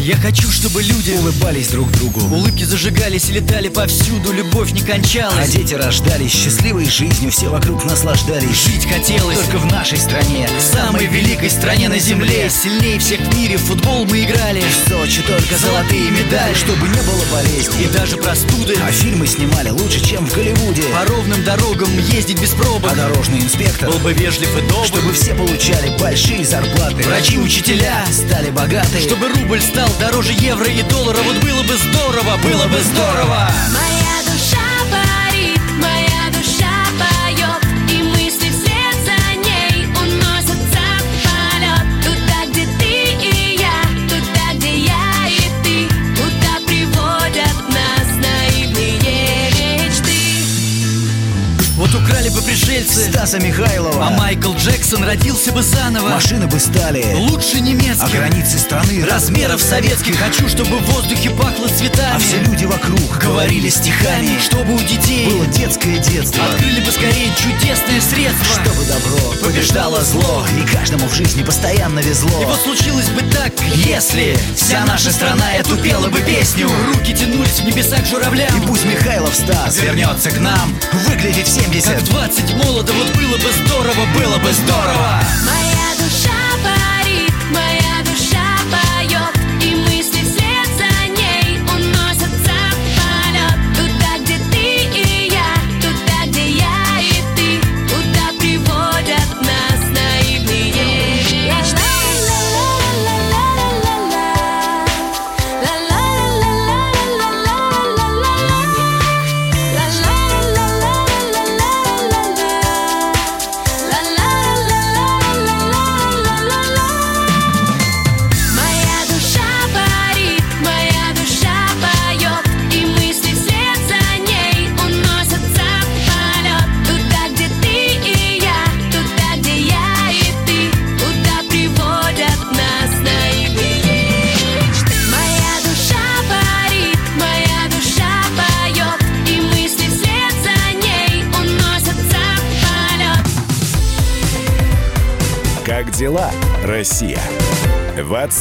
Я 0.03 0.15
хочу, 0.15 0.40
чтобы 0.61 0.83
люди 0.83 1.09
улыбались 1.13 1.69
друг 1.69 1.91
другу. 1.93 2.21
Улыбки 2.35 2.63
зажигались 2.63 3.31
и 3.31 3.33
летали 3.33 3.67
повсюду 3.67 4.31
Любовь 4.31 4.73
не 4.73 4.81
кончалась. 4.81 5.35
А 5.39 5.47
дети 5.47 5.73
рождались 5.73 6.31
счастливой 6.31 6.85
жизнью 6.85 7.31
Все 7.31 7.49
вокруг 7.49 7.83
наслаждались. 7.85 8.63
Жить 8.63 8.85
хотелось 8.85 9.39
только 9.39 9.57
в 9.57 9.65
нашей 9.71 9.97
стране 9.97 10.47
Самой 10.59 11.07
великой 11.07 11.49
стране 11.49 11.89
на 11.89 11.97
земле. 11.97 12.47
Сильнее 12.51 12.99
всех 12.99 13.21
в 13.21 13.35
мире 13.35 13.57
в 13.57 13.61
футбол 13.61 14.05
мы 14.05 14.23
играли. 14.23 14.61
В 14.61 14.89
Сочи 14.89 15.23
только 15.23 15.57
золотые 15.57 16.11
медали 16.11 16.53
Чтобы 16.53 16.87
не 16.89 17.01
было 17.01 17.25
болезней. 17.31 17.85
И 17.85 17.87
даже 17.87 18.17
простуды. 18.17 18.75
А 18.87 18.91
фильмы 18.91 19.25
снимали 19.25 19.69
лучше, 19.69 19.99
чем 20.05 20.27
в 20.27 20.35
Голливуде 20.35 20.70
По 20.93 21.05
ровным 21.05 21.43
дорогам 21.43 21.97
ездить 21.97 22.41
без 22.41 22.49
пробок. 22.49 22.91
А 22.91 22.95
дорожный 22.95 23.39
инспектор 23.39 23.89
был 23.89 23.99
бы 23.99 24.13
вежлив 24.13 24.49
и 24.57 24.61
добр. 24.67 24.85
Чтобы 24.85 25.13
все 25.13 25.33
получали 25.33 25.97
большие 25.97 26.45
зарплаты. 26.45 27.03
Врачи, 27.03 27.37
учителя 27.37 28.05
стали 28.11 28.49
богаты. 28.49 28.99
Чтобы 28.99 29.29
рубль 29.29 29.61
стал 29.61 29.89
дороже 29.99 30.33
евро 30.33 30.65
и 30.65 30.81
доллара 30.83 31.19
Вот 31.25 31.37
было 31.37 31.63
бы 31.63 31.75
здорово, 31.77 32.37
было 32.43 32.67
бы 32.67 32.79
здорово. 32.81 33.49
Моя 33.73 34.00
пришельцы 52.81 53.11
Стаса 53.11 53.39
Михайлова. 53.39 54.07
А 54.07 54.09
Майкл 54.11 54.53
Джексон 54.53 55.03
родился 55.03 55.51
бы 55.51 55.61
заново. 55.61 56.09
Машины 56.09 56.47
бы 56.47 56.59
стали 56.59 57.05
Лучше 57.15 57.57
А 57.57 57.59
немецких 57.59 58.11
границы 58.11 58.57
страны 58.57 59.05
Размеров 59.05 59.61
советских. 59.61 60.17
Хочу, 60.17 60.47
чтобы 60.49 60.77
в 60.77 60.85
воздухе 60.91 61.29
пахло 61.31 61.67
цветами. 61.67 62.15
А 62.15 62.19
все 62.19 62.39
люди 62.39 62.65
вокруг 62.65 63.17
говорили 63.19 63.69
стихами 63.69 64.39
Чтобы 64.39 64.75
у 64.75 64.79
детей 64.79 65.27
Было 65.27 65.45
детское 65.47 65.97
детство. 65.99 66.43
Открыли 66.45 66.79
бы 66.81 66.91
скорее 66.91 67.31
чудесное 67.37 68.01
средство. 68.01 68.45
Чтобы 68.63 68.85
добро 68.85 69.33
побеждало 69.41 70.01
зло. 70.03 70.45
И 70.57 70.75
каждому 70.75 71.07
в 71.07 71.13
жизни 71.13 71.43
постоянно 71.43 71.99
везло. 71.99 72.41
И 72.41 72.45
вот 72.45 72.59
случилось 72.59 73.09
бы 73.09 73.21
так, 73.31 73.51
если 73.75 74.37
Вся 74.55 74.83
наша 74.85 75.11
страна 75.11 75.53
эту 75.53 75.77
пела 75.77 76.07
бы 76.07 76.19
песню. 76.21 76.69
Руки 76.93 77.13
тянулись 77.13 77.59
в 77.59 77.65
небеса 77.65 77.97
к 77.97 78.05
журавлям. 78.05 78.49
И 78.57 78.67
пусть 78.67 78.85
Михайлов 78.85 79.35
Стас 79.35 79.79
вернется 79.79 80.31
к 80.31 80.39
нам. 80.39 80.75
Выглядит 81.07 81.47
в 81.47 81.51
70 81.51 81.91
Как 81.91 82.03
20 82.03 82.55
молодо, 82.71 82.93
вот 82.93 83.15
было 83.15 83.37
бы 83.37 83.51
здорово, 83.65 84.05
было 84.13 84.37
бы 84.37 84.51
здорово. 84.53 85.19
Моя 85.45 85.70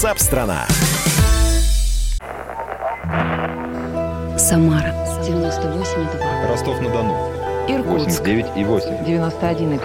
Ватсап-страна! 0.01 0.67
Самара 4.39 4.95
98,2. 5.21 6.49
Ростов-на-Дону. 6.49 7.15
Иркутск 7.69 8.23
89,8. 8.23 9.05
91,5. 9.05 9.81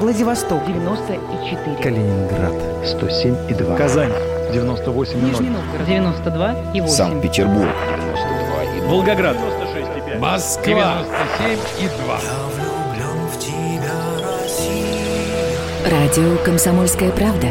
Владивосток 0.00 0.66
94. 0.66 1.76
Калининград. 1.80 2.52
107,2. 2.82 3.76
Казань. 3.76 4.10
98,0. 4.52 5.14
Нижний 5.22 5.50
Новгород 5.50 5.88
92,8. 5.88 6.88
Санкт-Петербург. 6.88 7.68
92,2. 7.68 8.88
Волгоград. 8.88 9.36
96,5. 9.36 10.18
Москва. 10.18 11.04
97,2. 11.38 12.18
Радио 15.88 16.36
«Комсомольская 16.44 17.12
правда». 17.12 17.46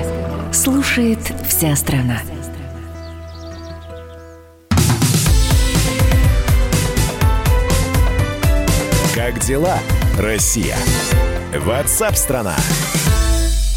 Слушает 0.52 1.20
вся 1.60 1.76
страна. 1.76 2.22
Как 9.14 9.40
дела, 9.40 9.78
Россия? 10.18 10.78
Ватсап-страна! 11.54 12.56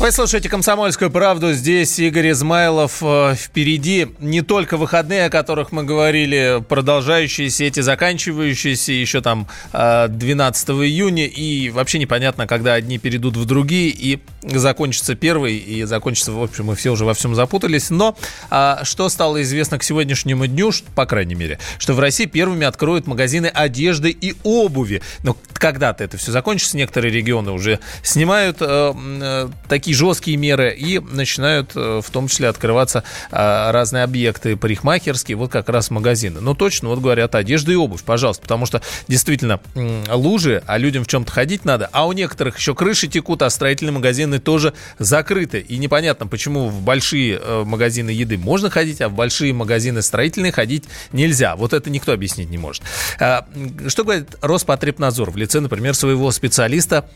Вы 0.02 0.10
слушаете 0.10 0.48
«Комсомольскую 0.48 1.12
правду». 1.12 1.52
Здесь 1.52 1.96
Игорь 2.00 2.32
Измайлов. 2.32 3.04
Э, 3.04 3.36
Впереди 3.36 4.08
не 4.18 4.42
только 4.42 4.76
выходные, 4.76 5.26
о 5.26 5.30
которых 5.30 5.70
мы 5.70 5.84
говорили, 5.84 6.60
продолжающиеся, 6.68 7.62
эти 7.62 7.78
заканчивающиеся 7.78 8.90
еще 8.90 9.20
там 9.20 9.46
э, 9.72 10.08
12 10.08 10.70
июня. 10.70 11.26
И 11.26 11.70
вообще 11.70 12.00
непонятно, 12.00 12.48
когда 12.48 12.74
одни 12.74 12.98
перейдут 12.98 13.36
в 13.36 13.44
другие. 13.44 13.90
И 13.90 14.18
закончится 14.42 15.14
первый, 15.14 15.56
и 15.56 15.84
закончится, 15.84 16.32
в 16.32 16.42
общем, 16.42 16.64
мы 16.64 16.74
все 16.74 16.90
уже 16.90 17.04
во 17.04 17.14
всем 17.14 17.36
запутались. 17.36 17.90
Но 17.90 18.16
а, 18.50 18.80
что 18.82 19.08
стало 19.08 19.40
известно 19.42 19.78
к 19.78 19.84
сегодняшнему 19.84 20.48
дню, 20.48 20.72
по 20.96 21.06
крайней 21.06 21.36
мере, 21.36 21.60
что 21.78 21.94
в 21.94 22.00
России 22.00 22.24
первыми 22.24 22.66
откроют 22.66 23.06
магазины 23.06 23.46
одежды 23.46 24.10
и 24.10 24.34
обуви. 24.42 25.00
Но 25.22 25.36
когда-то 25.52 26.02
это 26.02 26.16
все 26.16 26.32
закончится. 26.32 26.76
Некоторые 26.76 27.12
регионы 27.12 27.52
уже 27.52 27.78
снимают 28.02 28.56
э, 28.60 28.94
э, 28.96 29.48
такие 29.92 29.94
жесткие 29.94 30.36
меры 30.36 30.74
и 30.76 30.98
начинают 30.98 31.72
э, 31.74 32.00
в 32.02 32.10
том 32.10 32.28
числе 32.28 32.48
открываться 32.48 33.04
э, 33.30 33.70
разные 33.70 34.04
объекты 34.04 34.56
парикмахерские, 34.56 35.36
вот 35.36 35.50
как 35.50 35.68
раз 35.68 35.90
магазины. 35.90 36.40
Но 36.40 36.54
точно, 36.54 36.88
вот 36.88 37.00
говорят, 37.00 37.34
одежда 37.34 37.72
и 37.72 37.74
обувь, 37.74 38.02
пожалуйста, 38.02 38.42
потому 38.42 38.66
что 38.66 38.80
действительно 39.08 39.60
лужи, 40.08 40.62
а 40.66 40.78
людям 40.78 41.04
в 41.04 41.06
чем-то 41.06 41.30
ходить 41.30 41.64
надо, 41.64 41.88
а 41.92 42.06
у 42.06 42.12
некоторых 42.12 42.58
еще 42.58 42.74
крыши 42.74 43.08
текут, 43.08 43.42
а 43.42 43.50
строительные 43.50 43.92
магазины 43.92 44.38
тоже 44.38 44.72
закрыты. 44.98 45.60
И 45.60 45.78
непонятно, 45.78 46.26
почему 46.26 46.68
в 46.68 46.82
большие 46.82 47.38
э, 47.40 47.64
магазины 47.64 48.10
еды 48.10 48.38
можно 48.38 48.70
ходить, 48.70 49.00
а 49.00 49.08
в 49.08 49.14
большие 49.14 49.52
магазины 49.52 50.02
строительные 50.02 50.52
ходить 50.52 50.84
нельзя. 51.12 51.56
Вот 51.56 51.72
это 51.72 51.90
никто 51.90 52.12
объяснить 52.12 52.50
не 52.50 52.58
может. 52.58 52.82
Что 53.16 54.04
говорит 54.04 54.36
Роспотребнадзор 54.40 55.30
в 55.30 55.36
лице, 55.36 55.60
например, 55.60 55.94
своего 55.94 56.30
специалиста 56.30 57.08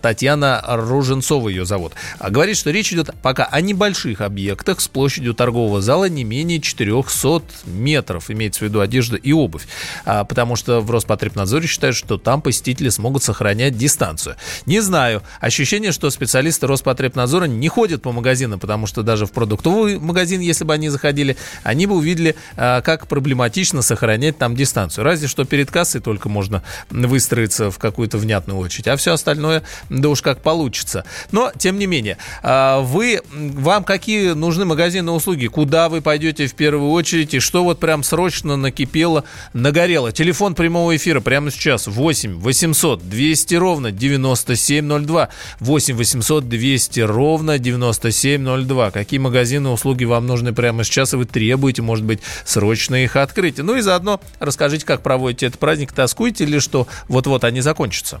Татьяна 0.00 0.62
Руженцова 0.66 1.48
ее 1.48 1.64
зовут. 1.64 1.92
А 2.20 2.28
говорит, 2.28 2.58
что 2.58 2.70
речь 2.70 2.92
идет 2.92 3.10
пока 3.22 3.44
о 3.44 3.62
небольших 3.62 4.20
объектах 4.20 4.80
с 4.80 4.88
площадью 4.88 5.32
торгового 5.32 5.80
зала 5.80 6.06
не 6.08 6.22
менее 6.22 6.60
400 6.60 7.42
метров, 7.64 8.30
имеется 8.30 8.60
в 8.60 8.62
виду 8.62 8.80
одежда 8.80 9.16
и 9.16 9.32
обувь. 9.32 9.66
А, 10.04 10.24
потому 10.24 10.54
что 10.54 10.82
в 10.82 10.90
Роспотребнадзоре 10.90 11.66
считают, 11.66 11.96
что 11.96 12.18
там 12.18 12.42
посетители 12.42 12.90
смогут 12.90 13.22
сохранять 13.22 13.76
дистанцию. 13.76 14.36
Не 14.66 14.80
знаю. 14.80 15.22
Ощущение, 15.40 15.92
что 15.92 16.10
специалисты 16.10 16.66
Роспотребнадзора 16.66 17.46
не 17.46 17.68
ходят 17.68 18.02
по 18.02 18.12
магазинам, 18.12 18.60
потому 18.60 18.86
что 18.86 19.02
даже 19.02 19.24
в 19.24 19.32
продуктовый 19.32 19.98
магазин, 19.98 20.42
если 20.42 20.64
бы 20.64 20.74
они 20.74 20.90
заходили, 20.90 21.38
они 21.62 21.86
бы 21.86 21.96
увидели, 21.96 22.36
а, 22.54 22.82
как 22.82 23.08
проблематично 23.08 23.80
сохранять 23.80 24.36
там 24.36 24.54
дистанцию. 24.54 25.04
Разве 25.04 25.26
что 25.26 25.46
перед 25.46 25.70
кассой 25.70 26.02
только 26.02 26.28
можно 26.28 26.62
выстроиться 26.90 27.70
в 27.70 27.78
какую-то 27.78 28.18
внятную 28.18 28.58
очередь, 28.58 28.88
а 28.88 28.96
все 28.98 29.14
остальное, 29.14 29.62
да 29.88 30.10
уж 30.10 30.20
как 30.20 30.42
получится. 30.42 31.06
Но, 31.32 31.50
тем 31.56 31.78
не 31.78 31.86
менее, 31.86 32.09
а, 32.42 32.80
вы, 32.80 33.20
вам 33.32 33.84
какие 33.84 34.32
нужны 34.32 34.64
магазины 34.64 35.10
услуги? 35.12 35.46
Куда 35.46 35.88
вы 35.88 36.00
пойдете 36.00 36.46
в 36.46 36.54
первую 36.54 36.90
очередь? 36.90 37.34
И 37.34 37.40
что 37.40 37.64
вот 37.64 37.80
прям 37.80 38.02
срочно 38.02 38.56
накипело, 38.56 39.24
нагорело? 39.52 40.12
Телефон 40.12 40.54
прямого 40.54 40.96
эфира 40.96 41.20
прямо 41.20 41.50
сейчас 41.50 41.86
8 41.86 42.40
800 42.40 43.08
200 43.08 43.54
ровно 43.54 43.92
9702. 43.92 45.28
8 45.60 45.96
800 45.96 46.48
200 46.48 47.00
ровно 47.00 47.58
9702. 47.58 48.90
Какие 48.90 49.20
магазины 49.20 49.68
услуги 49.68 50.04
вам 50.04 50.26
нужны 50.26 50.52
прямо 50.52 50.84
сейчас, 50.84 51.12
и 51.12 51.16
вы 51.16 51.24
требуете, 51.24 51.82
может 51.82 52.04
быть, 52.04 52.20
срочно 52.44 52.96
их 52.96 53.16
открыть? 53.16 53.58
Ну 53.58 53.76
и 53.76 53.80
заодно 53.80 54.20
расскажите, 54.38 54.84
как 54.86 55.02
проводите 55.02 55.46
этот 55.46 55.58
праздник. 55.60 55.92
Тоскуете 55.92 56.44
ли, 56.44 56.60
что 56.60 56.86
вот-вот 57.08 57.44
они 57.44 57.60
закончатся? 57.60 58.20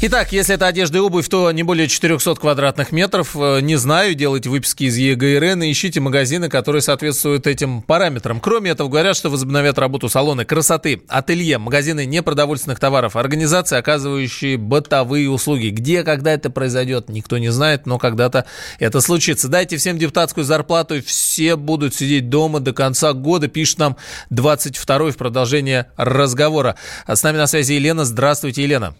Итак, 0.00 0.30
если 0.30 0.54
это 0.54 0.68
одежда 0.68 0.98
и 0.98 1.00
обувь, 1.00 1.28
то 1.28 1.50
не 1.50 1.64
более 1.64 1.88
400 1.88 2.36
квадратных 2.36 2.92
метров. 2.92 3.34
Э, 3.34 3.58
Не 3.60 3.74
знаю, 3.74 4.14
делайте 4.14 4.48
выписки 4.48 4.84
из 4.84 4.96
ЕГРН 4.96 5.64
и 5.64 5.72
ищите 5.72 5.98
магазины, 5.98 6.48
которые 6.48 6.82
соответствуют 6.82 7.48
этим 7.48 7.82
параметрам. 7.82 8.38
Кроме 8.38 8.70
этого, 8.70 8.88
говорят, 8.88 9.16
что 9.16 9.28
возобновят 9.28 9.76
работу 9.76 10.08
салоны 10.08 10.44
красоты, 10.44 11.02
ателье, 11.08 11.58
магазины 11.58 12.06
непродовольственных 12.06 12.78
товаров, 12.78 13.16
организации, 13.16 13.76
оказывающие 13.76 14.56
бытовые 14.56 15.28
услуги. 15.28 15.70
Где, 15.70 16.04
когда 16.04 16.32
это 16.32 16.48
произойдет, 16.48 17.08
никто 17.08 17.38
не 17.38 17.48
знает, 17.48 17.86
но 17.86 17.98
когда-то 17.98 18.46
это 18.78 19.00
случится. 19.00 19.48
Дайте 19.48 19.78
всем 19.78 19.98
депутатскую 19.98 20.44
зарплату, 20.44 20.94
и 20.94 21.00
все 21.00 21.56
будут 21.56 21.96
сидеть 21.96 22.30
дома 22.30 22.60
до 22.60 22.72
конца 22.72 23.14
года, 23.14 23.48
пишет 23.48 23.78
нам 23.78 23.96
22 24.30 25.10
в 25.10 25.16
продолжение 25.16 25.90
разговора. 25.96 26.76
С 27.08 27.20
нами 27.24 27.36
на 27.36 27.48
связи 27.48 27.72
Елена. 27.72 28.04
Здравствуйте, 28.04 28.62
Елена. 28.62 28.94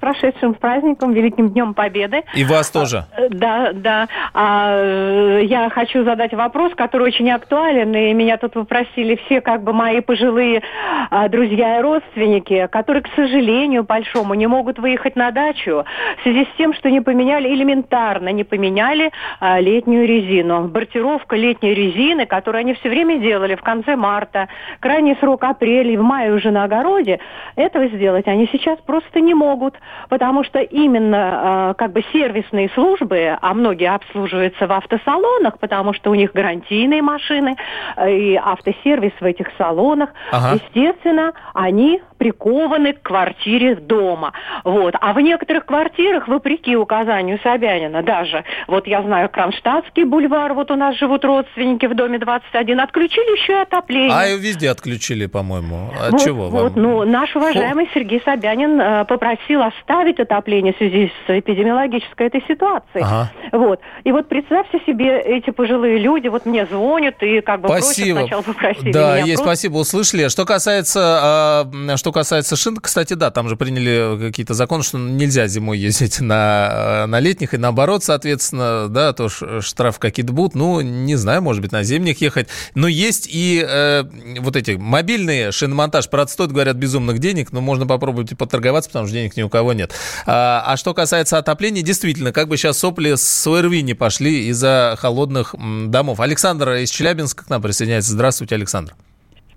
Прошедшим 0.00 0.54
праздником, 0.54 1.12
Великим 1.12 1.50
Днем 1.50 1.74
Победы. 1.74 2.24
И 2.34 2.44
вас 2.44 2.70
тоже. 2.70 3.04
Э, 3.16 3.28
Да, 3.28 3.70
да. 3.72 4.08
А, 4.34 4.72
э, 4.74 5.42
я 5.44 5.70
хочу 5.70 6.04
задать 6.04 6.32
вопрос, 6.34 6.74
который 6.74 7.08
очень 7.08 7.30
актуален, 7.30 7.94
и 7.94 8.12
меня 8.14 8.36
тут 8.38 8.54
попросили 8.54 9.20
все 9.26 9.40
как 9.40 9.62
бы 9.62 9.72
мои 9.72 10.00
пожилые 10.00 10.62
а, 11.10 11.28
друзья 11.28 11.78
и 11.78 11.82
родственники, 11.82 12.68
которые, 12.70 13.02
к 13.02 13.08
сожалению, 13.14 13.84
большому, 13.84 14.34
не 14.34 14.46
могут 14.46 14.78
выехать 14.78 15.16
на 15.16 15.30
дачу 15.30 15.84
в 16.18 16.22
связи 16.22 16.44
с 16.44 16.56
тем, 16.56 16.74
что 16.74 16.90
не 16.90 17.00
поменяли, 17.00 17.48
элементарно 17.48 18.30
не 18.30 18.44
поменяли 18.44 19.10
а, 19.40 19.60
летнюю 19.60 20.06
резину. 20.06 20.68
Бортировка 20.68 21.36
летней 21.36 21.74
резины, 21.74 22.26
которую 22.26 22.60
они 22.60 22.74
все 22.74 22.88
время 22.88 23.18
делали 23.18 23.54
в 23.54 23.62
конце 23.62 23.96
марта, 23.96 24.48
крайний 24.80 25.16
срок 25.20 25.44
апрель, 25.44 25.90
и 25.90 25.96
в 25.96 26.02
мае 26.02 26.32
уже 26.32 26.50
на 26.50 26.64
огороде, 26.64 27.20
этого 27.56 27.88
сделать 27.88 28.26
они 28.26 28.48
сейчас 28.52 28.78
просто 28.80 29.20
не 29.20 29.34
могут, 29.34 29.74
потому 30.08 30.44
что 30.44 30.60
именно 30.60 31.70
э, 31.70 31.74
как 31.78 31.92
бы 31.92 32.04
сервисные 32.12 32.68
службы, 32.70 33.36
а 33.40 33.54
многие 33.54 33.92
обслуживаются 33.94 34.66
в 34.66 34.72
автосалонах, 34.72 35.58
потому 35.58 35.92
что 35.94 36.10
у 36.10 36.14
них 36.14 36.32
гарантийные 36.32 37.02
машины 37.02 37.56
э, 37.96 38.12
и 38.12 38.36
автосервис 38.36 39.12
в 39.20 39.24
этих 39.24 39.48
салонах, 39.58 40.10
Ага. 40.32 40.54
естественно, 40.62 41.32
они 41.54 42.02
прикованы 42.18 42.92
к 42.92 43.02
квартире 43.02 43.76
дома. 43.76 44.32
Вот. 44.64 44.94
А 45.00 45.12
в 45.14 45.20
некоторых 45.20 45.64
квартирах, 45.64 46.28
вопреки 46.28 46.76
указанию 46.76 47.38
Собянина, 47.42 48.02
даже, 48.02 48.44
вот 48.66 48.86
я 48.86 49.02
знаю, 49.02 49.28
Кронштадтский 49.30 50.04
бульвар, 50.04 50.52
вот 50.52 50.70
у 50.70 50.76
нас 50.76 50.96
живут 50.96 51.24
родственники 51.24 51.86
в 51.86 51.94
доме 51.94 52.18
21, 52.18 52.78
отключили 52.80 53.40
еще 53.40 53.52
и 53.54 53.56
отопление. 53.62 54.12
А 54.14 54.26
везде 54.36 54.70
отключили, 54.70 55.26
по-моему. 55.26 55.90
От 55.98 56.12
Вот, 56.12 56.20
чего 56.22 56.48
вам? 56.50 56.62
вот, 56.64 56.76
ну, 56.76 57.04
наш 57.04 57.34
уважаемый 57.34 57.88
Сергей 57.94 58.20
Собянин 58.24 58.78
э, 58.80 59.04
попросил 59.06 59.62
оставить 59.80 60.18
отопление 60.20 60.72
в 60.72 60.76
связи 60.76 61.12
с 61.26 61.30
эпидемиологической 61.30 62.26
этой 62.26 62.42
ситуацией. 62.46 63.02
Ага. 63.02 63.32
Вот. 63.52 63.80
И 64.04 64.12
вот 64.12 64.28
представьте 64.28 64.80
себе, 64.86 65.20
эти 65.20 65.50
пожилые 65.50 65.98
люди 65.98 66.28
вот 66.28 66.46
мне 66.46 66.66
звонят 66.66 67.22
и 67.22 67.40
как 67.40 67.60
бы 67.60 67.68
Спасибо. 67.68 68.20
просят 68.20 68.28
сначала 68.28 68.42
попросили 68.42 68.92
Да, 68.92 69.16
меня 69.16 69.26
есть, 69.26 69.42
просто- 69.42 69.44
спасибо, 69.44 69.76
услышали. 69.78 70.28
Что 70.28 70.44
касается, 70.44 71.00
а, 71.02 71.96
что 71.96 72.12
касается 72.12 72.56
шин, 72.56 72.76
кстати, 72.76 73.14
да, 73.14 73.30
там 73.30 73.48
же 73.48 73.56
приняли 73.56 74.28
какие-то 74.28 74.54
законы, 74.54 74.82
что 74.82 74.98
нельзя 74.98 75.46
зимой 75.46 75.78
ездить 75.78 76.20
на, 76.20 77.06
на 77.06 77.20
летних, 77.20 77.54
и 77.54 77.56
наоборот, 77.56 78.04
соответственно, 78.04 78.88
да, 78.88 79.12
то 79.12 79.28
штраф 79.28 79.98
какие-то 79.98 80.32
будут, 80.32 80.54
ну, 80.54 80.80
не 80.80 81.16
знаю, 81.16 81.42
может 81.42 81.62
быть, 81.62 81.72
на 81.72 81.82
зимних 81.82 82.20
ехать. 82.20 82.48
Но 82.74 82.86
есть 82.88 83.28
и 83.30 83.64
э, 83.66 84.04
вот 84.40 84.56
эти 84.56 84.72
мобильные 84.72 85.52
шиномонтаж, 85.52 86.08
правда, 86.08 86.30
стоит, 86.30 86.52
говорят, 86.52 86.76
безумных 86.76 87.18
денег, 87.18 87.52
но 87.52 87.60
можно 87.60 87.86
попробовать 87.86 88.32
и 88.32 88.34
поторговаться, 88.34 88.90
потому 88.90 89.06
что 89.06 89.14
денег 89.14 89.36
ни 89.36 89.42
у 89.42 89.48
кого 89.48 89.69
нет. 89.72 89.94
А, 90.26 90.62
а 90.66 90.76
что 90.76 90.94
касается 90.94 91.38
отопления, 91.38 91.82
действительно, 91.82 92.32
как 92.32 92.48
бы 92.48 92.56
сейчас 92.56 92.78
сопли 92.78 93.14
с 93.14 93.46
ОРВИ 93.46 93.82
не 93.82 93.94
пошли 93.94 94.48
из-за 94.48 94.96
холодных 94.98 95.54
домов. 95.86 96.20
Александр 96.20 96.70
из 96.72 96.90
Челябинска 96.90 97.44
к 97.44 97.50
нам 97.50 97.62
присоединяется. 97.62 98.12
Здравствуйте, 98.12 98.54
Александр. 98.54 98.94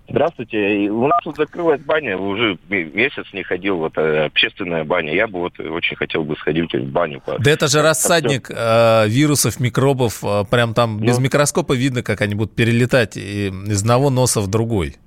Здравствуйте. 0.10 0.90
У 0.90 1.08
нас 1.08 1.18
тут 1.24 1.38
закрылась 1.38 1.82
баня, 1.82 2.18
уже 2.18 2.58
месяц 2.70 3.26
не 3.32 3.42
ходил, 3.42 3.78
вот 3.78 3.98
э, 3.98 4.26
общественная 4.26 4.84
баня. 4.84 5.14
Я 5.14 5.28
бы 5.28 5.40
вот 5.40 5.58
очень 5.60 5.96
хотел 5.96 6.24
бы 6.24 6.36
сходить 6.36 6.74
в 6.74 6.92
баню. 6.92 7.22
Да 7.40 7.50
это 7.50 7.68
же 7.68 7.82
рассадник 7.82 8.52
э, 8.54 9.08
вирусов, 9.08 9.60
микробов. 9.62 10.24
э, 10.24 10.44
прям 10.50 10.74
там 10.74 11.00
без 11.00 11.20
микроскопа 11.20 11.74
видно, 11.74 12.04
как 12.04 12.20
они 12.22 12.36
будут 12.36 12.54
перелетать 12.54 13.16
из 13.16 13.82
одного 13.82 14.10
носа 14.10 14.42
в 14.42 14.48
другой. 14.48 14.98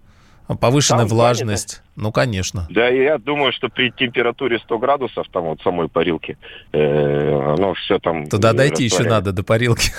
Повышенная 0.54 1.00
Там 1.00 1.08
влажность. 1.08 1.82
Ну, 1.96 2.12
конечно. 2.12 2.66
Да, 2.70 2.88
и 2.88 3.02
я 3.02 3.18
думаю, 3.18 3.52
что 3.52 3.68
при 3.68 3.90
температуре 3.90 4.58
100 4.58 4.78
градусов, 4.78 5.26
там 5.32 5.44
вот 5.44 5.60
самой 5.62 5.88
парилки, 5.88 6.38
э, 6.72 7.52
оно 7.54 7.74
все 7.74 7.98
там... 7.98 8.28
Туда 8.28 8.52
дойти 8.52 8.84
еще 8.84 9.02
надо, 9.02 9.32
до 9.32 9.42
парилки. 9.42 9.90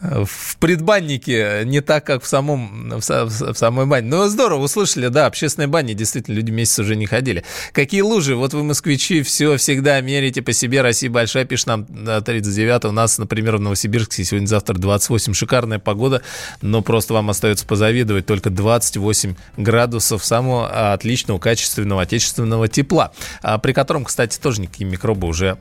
В 0.00 0.58
предбаннике 0.58 1.62
не 1.64 1.80
так, 1.80 2.04
как 2.04 2.22
в, 2.22 2.26
самом, 2.26 2.90
в, 3.00 3.00
в 3.00 3.54
самой 3.54 3.86
бане. 3.86 4.08
Ну, 4.08 4.28
здорово, 4.28 4.64
услышали, 4.64 5.08
да, 5.08 5.24
общественные 5.24 5.68
бани, 5.68 5.94
действительно, 5.94 6.34
люди 6.34 6.50
месяц 6.50 6.78
уже 6.80 6.96
не 6.96 7.06
ходили. 7.06 7.44
Какие 7.72 8.02
лужи? 8.02 8.36
Вот 8.36 8.52
вы, 8.52 8.62
москвичи, 8.62 9.22
все 9.22 9.56
всегда 9.56 9.98
мерите 10.02 10.42
по 10.42 10.52
себе. 10.52 10.82
Россия 10.82 11.08
большая, 11.08 11.46
пишет 11.46 11.68
нам 11.68 11.86
да, 11.88 12.20
39 12.20 12.84
У 12.84 12.92
нас, 12.92 13.16
например, 13.16 13.56
в 13.56 13.60
Новосибирске 13.60 14.22
сегодня-завтра 14.22 14.74
28. 14.74 15.32
Шикарная 15.32 15.78
погода, 15.78 16.20
но 16.60 16.82
просто 16.82 17.14
вам 17.14 17.30
остается 17.30 17.66
позавидовать. 17.66 18.26
Только 18.26 18.50
28 18.50 19.34
градусов 19.56 20.22
самого 20.26 20.68
а, 20.70 20.92
отличного, 20.92 21.38
качественного, 21.38 22.02
отечественного 22.02 22.68
тепла, 22.68 23.12
а, 23.42 23.56
при 23.56 23.72
котором, 23.72 24.04
кстати, 24.04 24.38
тоже 24.38 24.60
никакие 24.60 24.88
микробы 24.88 25.26
уже, 25.26 25.56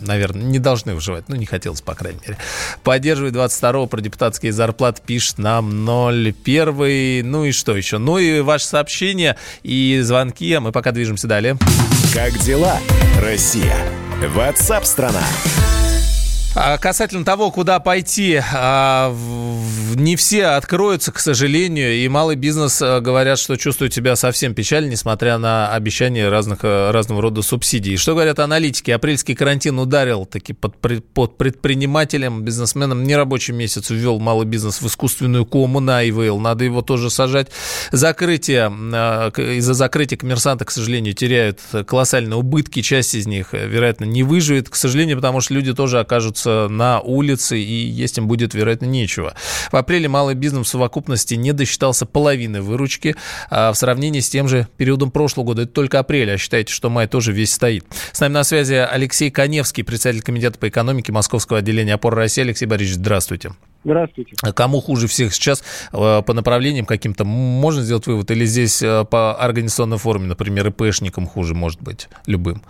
наверное, 0.00 0.44
не 0.44 0.58
должны 0.58 0.94
выживать. 0.94 1.28
Ну, 1.28 1.36
не 1.36 1.44
хотелось, 1.44 1.82
по 1.82 1.94
крайней 1.94 2.20
мере. 2.22 2.38
Поддерживает 2.82 3.34
22 3.34 3.65
про 3.86 4.00
депутатские 4.00 4.52
зарплаты, 4.52 5.02
пишет 5.04 5.38
нам 5.38 5.86
01. 5.86 7.28
Ну 7.28 7.44
и 7.44 7.52
что 7.52 7.76
еще? 7.76 7.98
Ну 7.98 8.18
и 8.18 8.40
ваши 8.40 8.66
сообщения 8.66 9.36
и 9.62 10.00
звонки, 10.02 10.52
а 10.52 10.60
мы 10.60 10.72
пока 10.72 10.92
движемся 10.92 11.26
далее. 11.26 11.56
Как 12.14 12.38
дела, 12.38 12.78
Россия? 13.20 13.76
Ватсап-страна! 14.34 15.20
А 15.20 15.75
Касательно 16.80 17.22
того, 17.22 17.50
куда 17.50 17.80
пойти, 17.80 18.40
а, 18.54 19.14
не 19.94 20.16
все 20.16 20.46
откроются, 20.46 21.12
к 21.12 21.18
сожалению, 21.18 21.92
и 21.92 22.08
малый 22.08 22.34
бизнес 22.34 22.80
а, 22.80 23.00
говорят, 23.00 23.38
что 23.38 23.56
чувствует 23.56 23.92
себя 23.92 24.16
совсем 24.16 24.54
печально, 24.54 24.88
несмотря 24.88 25.36
на 25.36 25.68
обещания 25.68 26.30
разных, 26.30 26.60
а, 26.62 26.92
разного 26.92 27.20
рода 27.20 27.42
субсидий. 27.42 27.98
Что 27.98 28.12
говорят 28.12 28.38
аналитики? 28.38 28.90
Апрельский 28.90 29.34
карантин 29.34 29.78
ударил 29.78 30.24
таки 30.24 30.54
под, 30.54 30.76
под 31.12 31.36
предпринимателям, 31.36 32.42
бизнесменам. 32.42 33.04
Нерабочий 33.04 33.52
месяц 33.52 33.90
ввел 33.90 34.18
малый 34.18 34.46
бизнес 34.46 34.80
в 34.80 34.86
искусственную 34.86 35.44
кому 35.44 35.80
на 35.80 36.08
ИВЛ. 36.08 36.40
Надо 36.40 36.64
его 36.64 36.80
тоже 36.80 37.10
сажать. 37.10 37.48
Закрытие, 37.92 38.72
а, 38.72 39.28
из-за 39.28 39.74
закрытия 39.74 40.16
коммерсанты, 40.16 40.64
к 40.64 40.70
сожалению, 40.70 41.12
теряют 41.12 41.60
колоссальные 41.86 42.38
убытки. 42.38 42.80
Часть 42.80 43.14
из 43.14 43.26
них, 43.26 43.52
вероятно, 43.52 44.06
не 44.06 44.22
выживет, 44.22 44.70
к 44.70 44.74
сожалению, 44.74 45.16
потому 45.18 45.42
что 45.42 45.52
люди 45.52 45.74
тоже 45.74 46.00
окажутся 46.00 46.45
на 46.46 47.00
улице, 47.00 47.58
и 47.58 47.86
есть 47.86 48.18
им 48.18 48.28
будет, 48.28 48.54
вероятно, 48.54 48.86
нечего. 48.86 49.34
В 49.70 49.76
апреле 49.76 50.08
малый 50.08 50.34
бизнес 50.34 50.66
в 50.66 50.70
совокупности 50.70 51.34
не 51.34 51.52
досчитался 51.52 52.06
половины 52.06 52.62
выручки 52.62 53.16
а 53.50 53.72
в 53.72 53.76
сравнении 53.76 54.20
с 54.20 54.28
тем 54.28 54.48
же 54.48 54.68
периодом 54.76 55.10
прошлого 55.10 55.46
года. 55.46 55.62
Это 55.62 55.72
только 55.72 55.98
апрель, 55.98 56.32
а 56.32 56.38
считайте, 56.38 56.72
что 56.72 56.90
май 56.90 57.06
тоже 57.06 57.32
весь 57.32 57.52
стоит. 57.52 57.84
С 58.12 58.20
нами 58.20 58.32
на 58.32 58.44
связи 58.44 58.74
Алексей 58.74 59.30
Коневский, 59.30 59.84
председатель 59.84 60.22
Комитета 60.22 60.58
по 60.58 60.68
экономике 60.68 61.12
Московского 61.12 61.58
отделения 61.60 61.94
опоры 61.94 62.16
России. 62.16 62.42
Алексей 62.42 62.66
Борисович, 62.66 62.96
здравствуйте. 62.96 63.52
Здравствуйте. 63.84 64.34
А 64.42 64.52
Кому 64.52 64.80
хуже 64.80 65.06
всех 65.06 65.32
сейчас 65.32 65.62
э, 65.92 66.22
по 66.26 66.32
направлениям 66.32 66.86
каким-то 66.86 67.24
можно 67.24 67.82
сделать 67.82 68.06
вывод? 68.06 68.30
Или 68.32 68.44
здесь 68.44 68.82
э, 68.82 69.04
по 69.04 69.36
организационной 69.36 69.98
форме, 69.98 70.26
например, 70.26 70.68
ИПшникам 70.68 71.26
хуже 71.26 71.54
может 71.54 71.80
быть 71.80 72.08
любым? 72.26 72.62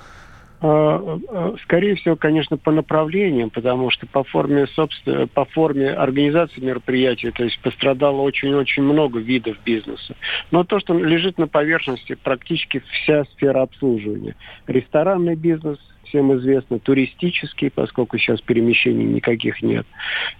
А, 0.68 1.20
а, 1.28 1.54
Скорее 1.62 1.94
всего, 1.94 2.16
конечно, 2.16 2.56
по 2.56 2.72
направлениям, 2.72 3.50
потому 3.50 3.90
что 3.90 4.06
по 4.06 4.24
форме, 4.24 4.66
собственно, 4.74 5.28
по 5.28 5.44
форме 5.44 5.90
организации 5.90 6.60
мероприятия, 6.60 7.30
то 7.30 7.44
есть 7.44 7.60
пострадало 7.60 8.22
очень-очень 8.22 8.82
много 8.82 9.20
видов 9.20 9.56
бизнеса. 9.64 10.16
Но 10.50 10.64
то, 10.64 10.80
что 10.80 10.98
лежит 10.98 11.38
на 11.38 11.46
поверхности, 11.46 12.16
практически 12.20 12.82
вся 12.90 13.24
сфера 13.36 13.62
обслуживания. 13.62 14.34
Ресторанный 14.66 15.36
бизнес, 15.36 15.78
всем 16.08 16.36
известно, 16.36 16.80
туристический, 16.80 17.70
поскольку 17.70 18.18
сейчас 18.18 18.40
перемещений 18.40 19.04
никаких 19.04 19.62
нет. 19.62 19.86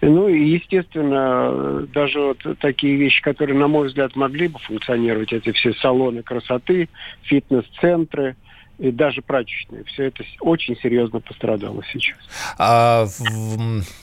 Ну 0.01 0.29
и, 0.29 0.43
естественно, 0.43 1.87
даже 1.93 2.21
вот 2.21 2.39
такие 2.59 2.97
вещи, 2.97 3.23
которые, 3.23 3.57
на 3.57 3.69
мой 3.69 3.89
взгляд, 3.89 4.17
могли 4.17 4.49
бы 4.49 4.59
функционировать, 4.59 5.33
эти 5.33 5.53
все 5.53 5.73
салоны 5.75 6.23
красоты, 6.23 6.89
фитнес-центры, 7.23 8.35
и 8.79 8.91
даже 8.91 9.23
прачечные. 9.23 9.85
Все 9.85 10.05
это 10.05 10.23
с- 10.23 10.27
очень 10.41 10.77
серьезно 10.77 11.21
пострадало 11.21 11.83
сейчас. 11.93 12.17
А 12.59 13.07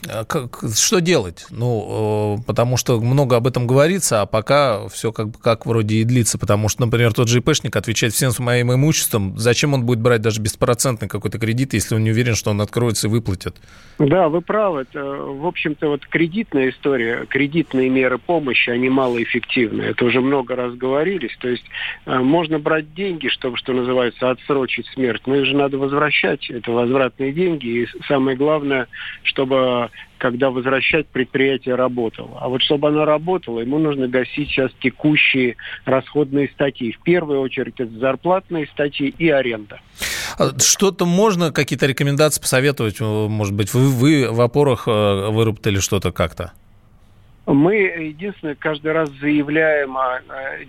а 0.09 0.25
как- 0.25 0.59
что 0.75 0.99
делать? 0.99 1.45
Ну, 1.51 2.37
э, 2.39 2.43
потому 2.45 2.77
что 2.77 2.99
много 2.99 3.35
об 3.35 3.45
этом 3.47 3.67
говорится, 3.67 4.21
а 4.21 4.25
пока 4.25 4.87
все 4.89 5.11
как, 5.11 5.29
бы- 5.29 5.37
как 5.39 5.65
вроде 5.65 5.97
и 5.97 6.03
длится. 6.03 6.37
Потому 6.39 6.69
что, 6.69 6.81
например, 6.81 7.13
тот 7.13 7.27
же 7.27 7.39
ИПшник 7.39 7.75
отвечает 7.75 8.13
всем 8.13 8.31
своим 8.31 8.73
имуществом. 8.73 9.37
Зачем 9.37 9.73
он 9.73 9.83
будет 9.85 9.99
брать 9.99 10.21
даже 10.21 10.41
беспроцентный 10.41 11.07
какой-то 11.07 11.37
кредит, 11.37 11.73
если 11.73 11.95
он 11.95 12.03
не 12.03 12.11
уверен, 12.11 12.33
что 12.35 12.49
он 12.49 12.59
откроется 12.61 13.07
и 13.07 13.11
выплатит? 13.11 13.55
Да, 13.99 14.27
вы 14.29 14.41
правы. 14.41 14.81
Это, 14.89 15.03
в 15.03 15.45
общем-то, 15.45 15.87
вот 15.87 16.05
кредитная 16.07 16.71
история, 16.71 17.25
кредитные 17.27 17.89
меры 17.89 18.17
помощи, 18.17 18.71
они 18.71 18.89
малоэффективны. 18.89 19.83
Это 19.83 20.05
уже 20.05 20.19
много 20.21 20.55
раз 20.55 20.73
говорились. 20.73 21.35
То 21.39 21.47
есть 21.47 21.65
э, 22.05 22.17
можно 22.17 22.57
брать 22.57 22.93
деньги, 22.95 23.27
чтобы, 23.27 23.57
что 23.57 23.73
называется, 23.73 24.31
отсрочить 24.31 24.62
смерть, 24.93 25.23
но 25.25 25.35
их 25.35 25.45
же 25.45 25.55
надо 25.55 25.77
возвращать. 25.77 26.49
Это 26.49 26.71
возвратные 26.71 27.31
деньги. 27.33 27.83
И 27.83 27.87
самое 28.07 28.37
главное, 28.37 28.87
чтобы 29.23 29.89
когда 30.17 30.51
возвращать 30.51 31.07
предприятие 31.07 31.75
работало. 31.75 32.39
А 32.39 32.47
вот 32.47 32.61
чтобы 32.61 32.87
оно 32.87 33.03
работало, 33.03 33.59
ему 33.59 33.77
нужно 33.77 34.07
гасить 34.07 34.49
сейчас 34.49 34.71
текущие 34.81 35.57
расходные 35.83 36.49
статьи. 36.49 36.93
В 36.93 37.03
первую 37.03 37.41
очередь 37.41 37.73
это 37.77 37.91
зарплатные 37.99 38.67
статьи 38.67 39.13
и 39.17 39.29
аренда. 39.29 39.81
А 40.37 40.57
Что-то 40.59 41.05
можно, 41.05 41.51
какие-то 41.51 41.85
рекомендации 41.87 42.41
посоветовать? 42.41 43.01
Может 43.01 43.53
быть, 43.53 43.73
вы, 43.73 43.89
вы 43.89 44.31
в 44.31 44.39
опорах 44.39 44.87
э, 44.87 45.29
выработали 45.29 45.79
что-то 45.79 46.11
как-то? 46.11 46.53
Мы, 47.53 47.75
единственное, 47.75 48.55
каждый 48.55 48.91
раз 48.93 49.09
заявляем 49.21 49.95
о, 49.95 50.19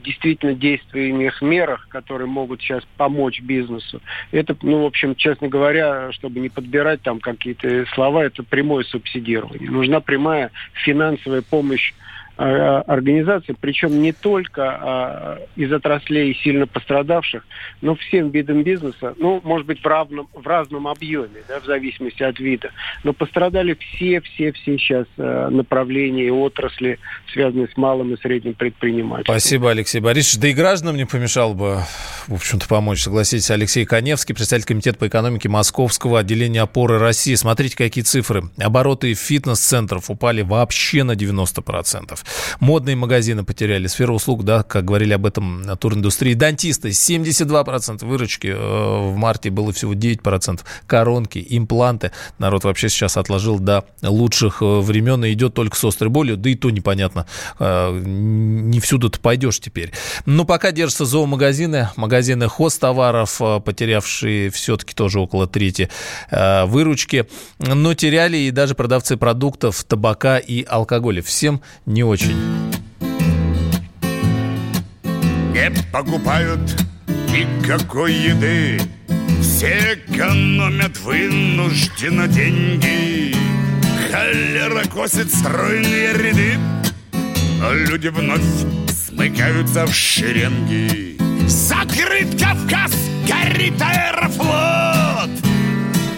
действительно 0.05 0.55
действенных 0.55 1.40
мерах, 1.40 1.88
которые 1.88 2.29
могут 2.29 2.61
сейчас 2.61 2.85
помочь 2.97 3.40
бизнесу. 3.40 4.01
Это, 4.33 4.57
ну, 4.62 4.83
в 4.83 4.87
общем, 4.87 5.14
честно 5.14 5.49
говоря, 5.49 6.12
чтобы 6.12 6.40
не 6.40 6.49
подбирать 6.49 7.03
там 7.03 7.20
какие-то 7.20 7.87
слова, 7.94 8.25
это 8.25 8.42
прямое 8.42 8.85
субсидирование. 8.85 9.70
Нужна 9.70 10.01
прямая 10.01 10.51
финансовая 10.85 11.42
помощь 11.42 11.92
э, 12.37 12.42
организации, 12.42 13.55
причем 13.59 14.01
не 14.03 14.12
только 14.12 15.38
э, 15.57 15.61
из 15.61 15.73
отраслей 15.73 16.35
сильно 16.42 16.66
пострадавших, 16.66 17.44
но 17.81 17.94
всем 17.94 18.31
видам 18.31 18.62
бизнеса, 18.62 19.14
ну, 19.18 19.40
может 19.44 19.66
быть, 19.66 19.81
в, 19.81 19.87
равном, 19.87 20.29
в 20.33 20.47
разном 20.47 20.88
объеме, 20.88 21.42
да, 21.49 21.61
в 21.61 21.64
зависимости 21.64 22.23
от 22.23 22.38
вида. 22.38 22.70
Но 23.03 23.12
пострадали 23.12 23.75
все-все-все 23.75 24.79
сейчас 24.79 25.07
э, 25.16 25.49
направления 25.51 26.27
и 26.27 26.31
отрасли, 26.31 26.99
связанные 27.33 27.68
с 27.68 27.77
малым 27.77 28.14
и 28.14 28.20
средним 28.20 28.55
предпринимательством. 28.55 29.38
Спасибо, 29.38 29.70
Алексей 29.70 30.01
Борисович. 30.01 30.40
Да 30.40 30.49
и 30.49 30.53
гражданам 30.53 30.97
не 30.97 31.07
помешал 31.07 31.55
бы, 31.55 31.81
в 32.27 32.35
общем-то, 32.35 32.66
помочь. 32.68 33.03
Согласитесь, 33.03 33.51
Алексей 33.51 33.85
Коневский, 33.85 34.35
представитель 34.35 34.66
Комитета 34.66 34.99
по 34.99 35.09
экономике 35.09 35.49
Московского 35.49 36.20
отделения 36.20 36.62
опоры 36.62 36.99
России. 36.99 37.35
Смотрите, 37.35 37.77
какие 37.77 38.05
цифры. 38.05 38.44
Обороты 38.59 39.14
фитнес-центров 39.14 40.11
упали 40.11 40.42
вообще 40.42 41.05
на 41.05 41.12
90%. 41.12 42.24
Модные 42.61 42.97
магазины 42.97 43.45
потеряли. 43.45 43.87
Сфера 43.87 44.13
услуг, 44.13 44.45
да, 44.45 44.63
как 44.63 44.85
говорили 44.85 45.13
об 45.13 45.27
этом 45.27 45.65
туриндустрии. 45.79 46.35
Дантисты 46.35 46.89
72% 46.91 48.05
выручки. 48.05 48.49
э, 48.49 48.55
В 48.57 49.17
марте 49.17 49.51
было 49.51 49.73
всего 49.73 49.95
9%. 49.95 50.61
Коронки, 50.87 51.45
импланты. 51.49 52.13
Народ 52.39 52.65
вообще 52.65 52.89
сейчас 52.89 53.17
отложил 53.17 53.59
до 53.59 53.85
лучших 54.03 54.63
э, 54.63 54.81
времен 54.81 55.25
и 55.25 55.33
идет 55.33 55.55
только 55.55 55.77
с 55.77 55.85
острой 55.85 56.11
болью. 56.11 56.37
Да 56.37 56.51
и 56.51 56.55
то 56.55 56.71
непонятно. 56.71 57.27
э, 57.59 58.01
Не 58.05 58.81
всюду 58.81 59.11
ты 59.11 59.19
пойдешь 59.21 59.61
теперь. 59.61 59.93
Но 60.27 60.45
пока 60.45 60.73
держатся 60.73 61.05
зоомагазины, 61.05 61.91
магазины 61.97 62.49
хозтоваров, 62.49 63.41
э, 63.41 63.61
потерявшие 63.61 64.51
все-таки 64.51 64.95
тоже 64.95 65.21
около 65.21 65.47
трети 65.47 65.89
э, 66.31 66.65
выручки. 66.65 67.27
Но 67.59 67.95
теряли 67.95 68.37
и 68.37 68.51
даже 68.51 68.75
продавцы 68.75 69.17
продуктов, 69.17 69.85
табака 69.85 70.39
и 70.39 70.65
алкоголя. 70.65 71.23
Всем 71.23 71.61
не 71.87 72.03
очень. 72.03 72.13
Не 75.53 75.70
покупают 75.92 76.61
никакой 77.31 78.14
еды. 78.14 78.81
Все 79.40 79.94
экономят 79.94 80.96
вынужденно 81.00 82.29
деньги. 82.29 83.35
Холера 84.12 84.85
косит 84.85 85.33
стройные 85.35 86.12
ряды 86.12 86.59
А 87.61 87.72
люди 87.72 88.09
вновь 88.09 88.42
смыкаются 88.88 89.87
в 89.87 89.92
шеренги. 89.92 91.18
Закрыт 91.48 92.40
Кавказ, 92.40 92.92
горит 93.27 93.83
аэрофлот 93.83 95.31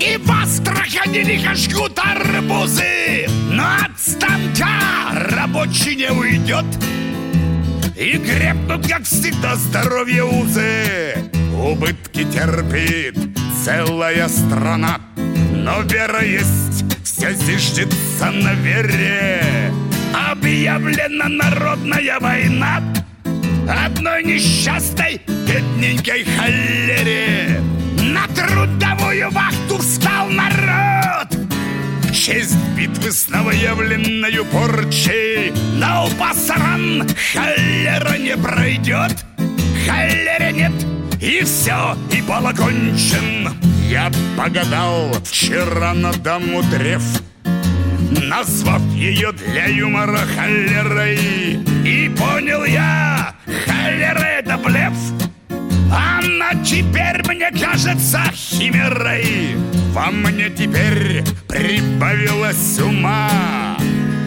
И 0.06 0.16
в 0.18 0.30
Астрахани 0.30 1.40
жгут 1.54 1.98
арбузы 1.98 3.26
Но 3.50 3.64
от 3.64 3.98
станка 3.98 5.10
рабочий 5.32 5.96
не 5.96 6.12
уйдет! 6.12 6.64
И 7.96 8.12
крепнут, 8.18 8.86
как 8.86 9.02
всегда, 9.02 9.56
здоровье 9.56 10.22
узы! 10.22 11.14
Убытки 11.56 12.22
терпит 12.24 13.18
целая 13.64 14.28
страна! 14.28 15.00
Но 15.16 15.80
вера 15.82 16.22
есть, 16.22 16.84
все 17.02 17.32
зиждется 17.32 18.30
на 18.30 18.54
вере! 18.54 19.72
Объявлена 20.30 21.28
народная 21.28 22.20
война! 22.20 22.80
Одной 23.68 24.22
несчастной 24.22 25.20
бедненькой 25.26 26.24
холере! 26.24 27.60
На 28.00 28.28
трудовую 28.28 29.30
вахту 29.30 29.65
встал 29.96 30.28
народ. 30.28 31.28
В 32.02 32.12
честь 32.12 32.56
битвы 32.76 33.10
с 33.10 33.28
новоявленной 33.28 34.44
порчей. 34.44 35.52
Но 35.74 36.08
пасаран 36.18 37.08
холера 37.32 38.18
не 38.18 38.36
пройдет. 38.36 39.24
Холере 39.86 40.52
нет, 40.52 40.72
и 41.20 41.42
все, 41.44 41.96
и 42.12 42.20
бал 42.22 42.46
окончен. 42.46 43.54
Я 43.88 44.10
погадал 44.36 45.12
вчера 45.24 45.94
на 45.94 46.12
даму 46.12 46.62
древ. 46.64 47.04
Назвав 48.22 48.82
ее 48.92 49.32
для 49.32 49.66
юмора 49.66 50.20
холерой. 50.36 51.16
И 51.84 52.10
понял 52.18 52.64
я, 52.64 53.34
холера 53.66 54.24
это 54.24 54.58
блеф 54.58 55.25
Она 55.92 56.52
теперь 56.64 57.22
мне 57.26 57.50
кажется 57.50 58.22
химерой 58.32 59.56
Во 59.92 60.10
мне 60.10 60.50
теперь 60.50 61.24
прибавилось 61.48 62.78
ума. 62.80 63.76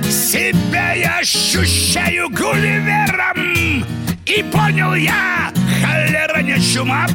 Себя 0.03 0.93
я 0.93 1.19
ощущаю 1.19 2.29
гулливером 2.29 3.83
И 4.25 4.43
понял 4.51 4.93
я, 4.95 5.51
холера 5.81 6.41
не 6.41 6.59
чума. 6.61 7.07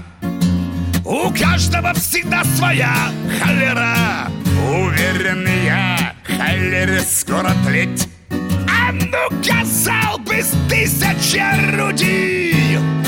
У 1.05 1.30
каждого 1.30 1.92
всегда 1.95 2.42
своя 2.45 2.95
холера. 3.40 4.28
Уверен 4.68 5.47
я, 5.64 6.14
холере 6.24 7.01
скоро 7.01 7.53
тлеть. 7.66 8.09
А 8.30 8.90
ну, 8.92 9.42
казал 9.47 10.18
бы 10.18 10.40
с 10.40 10.55
тысячи 10.68 11.36
орудий! 11.36 13.04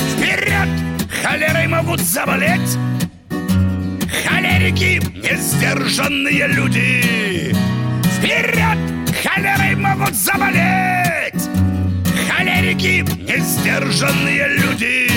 Холерой 1.29 1.67
могут 1.67 1.99
заболеть 1.99 2.77
Холерики– 4.25 5.01
несдержанные 5.17 6.47
люди 6.47 7.53
Вперед! 8.17 8.77
Холерой 9.25 9.75
могут 9.75 10.15
заболеть 10.15 11.49
Холерики– 12.31 13.03
несдержанные 13.29 14.47
люди 14.57 15.11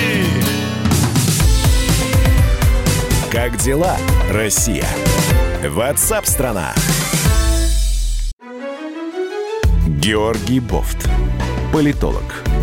Как 3.31 3.55
дела, 3.55 3.95
Россия? 4.29 4.87
Ватсап-страна! 5.65 6.73
Георгий 9.87 10.59
Бофт. 10.59 11.09
Политолог, 11.71 12.43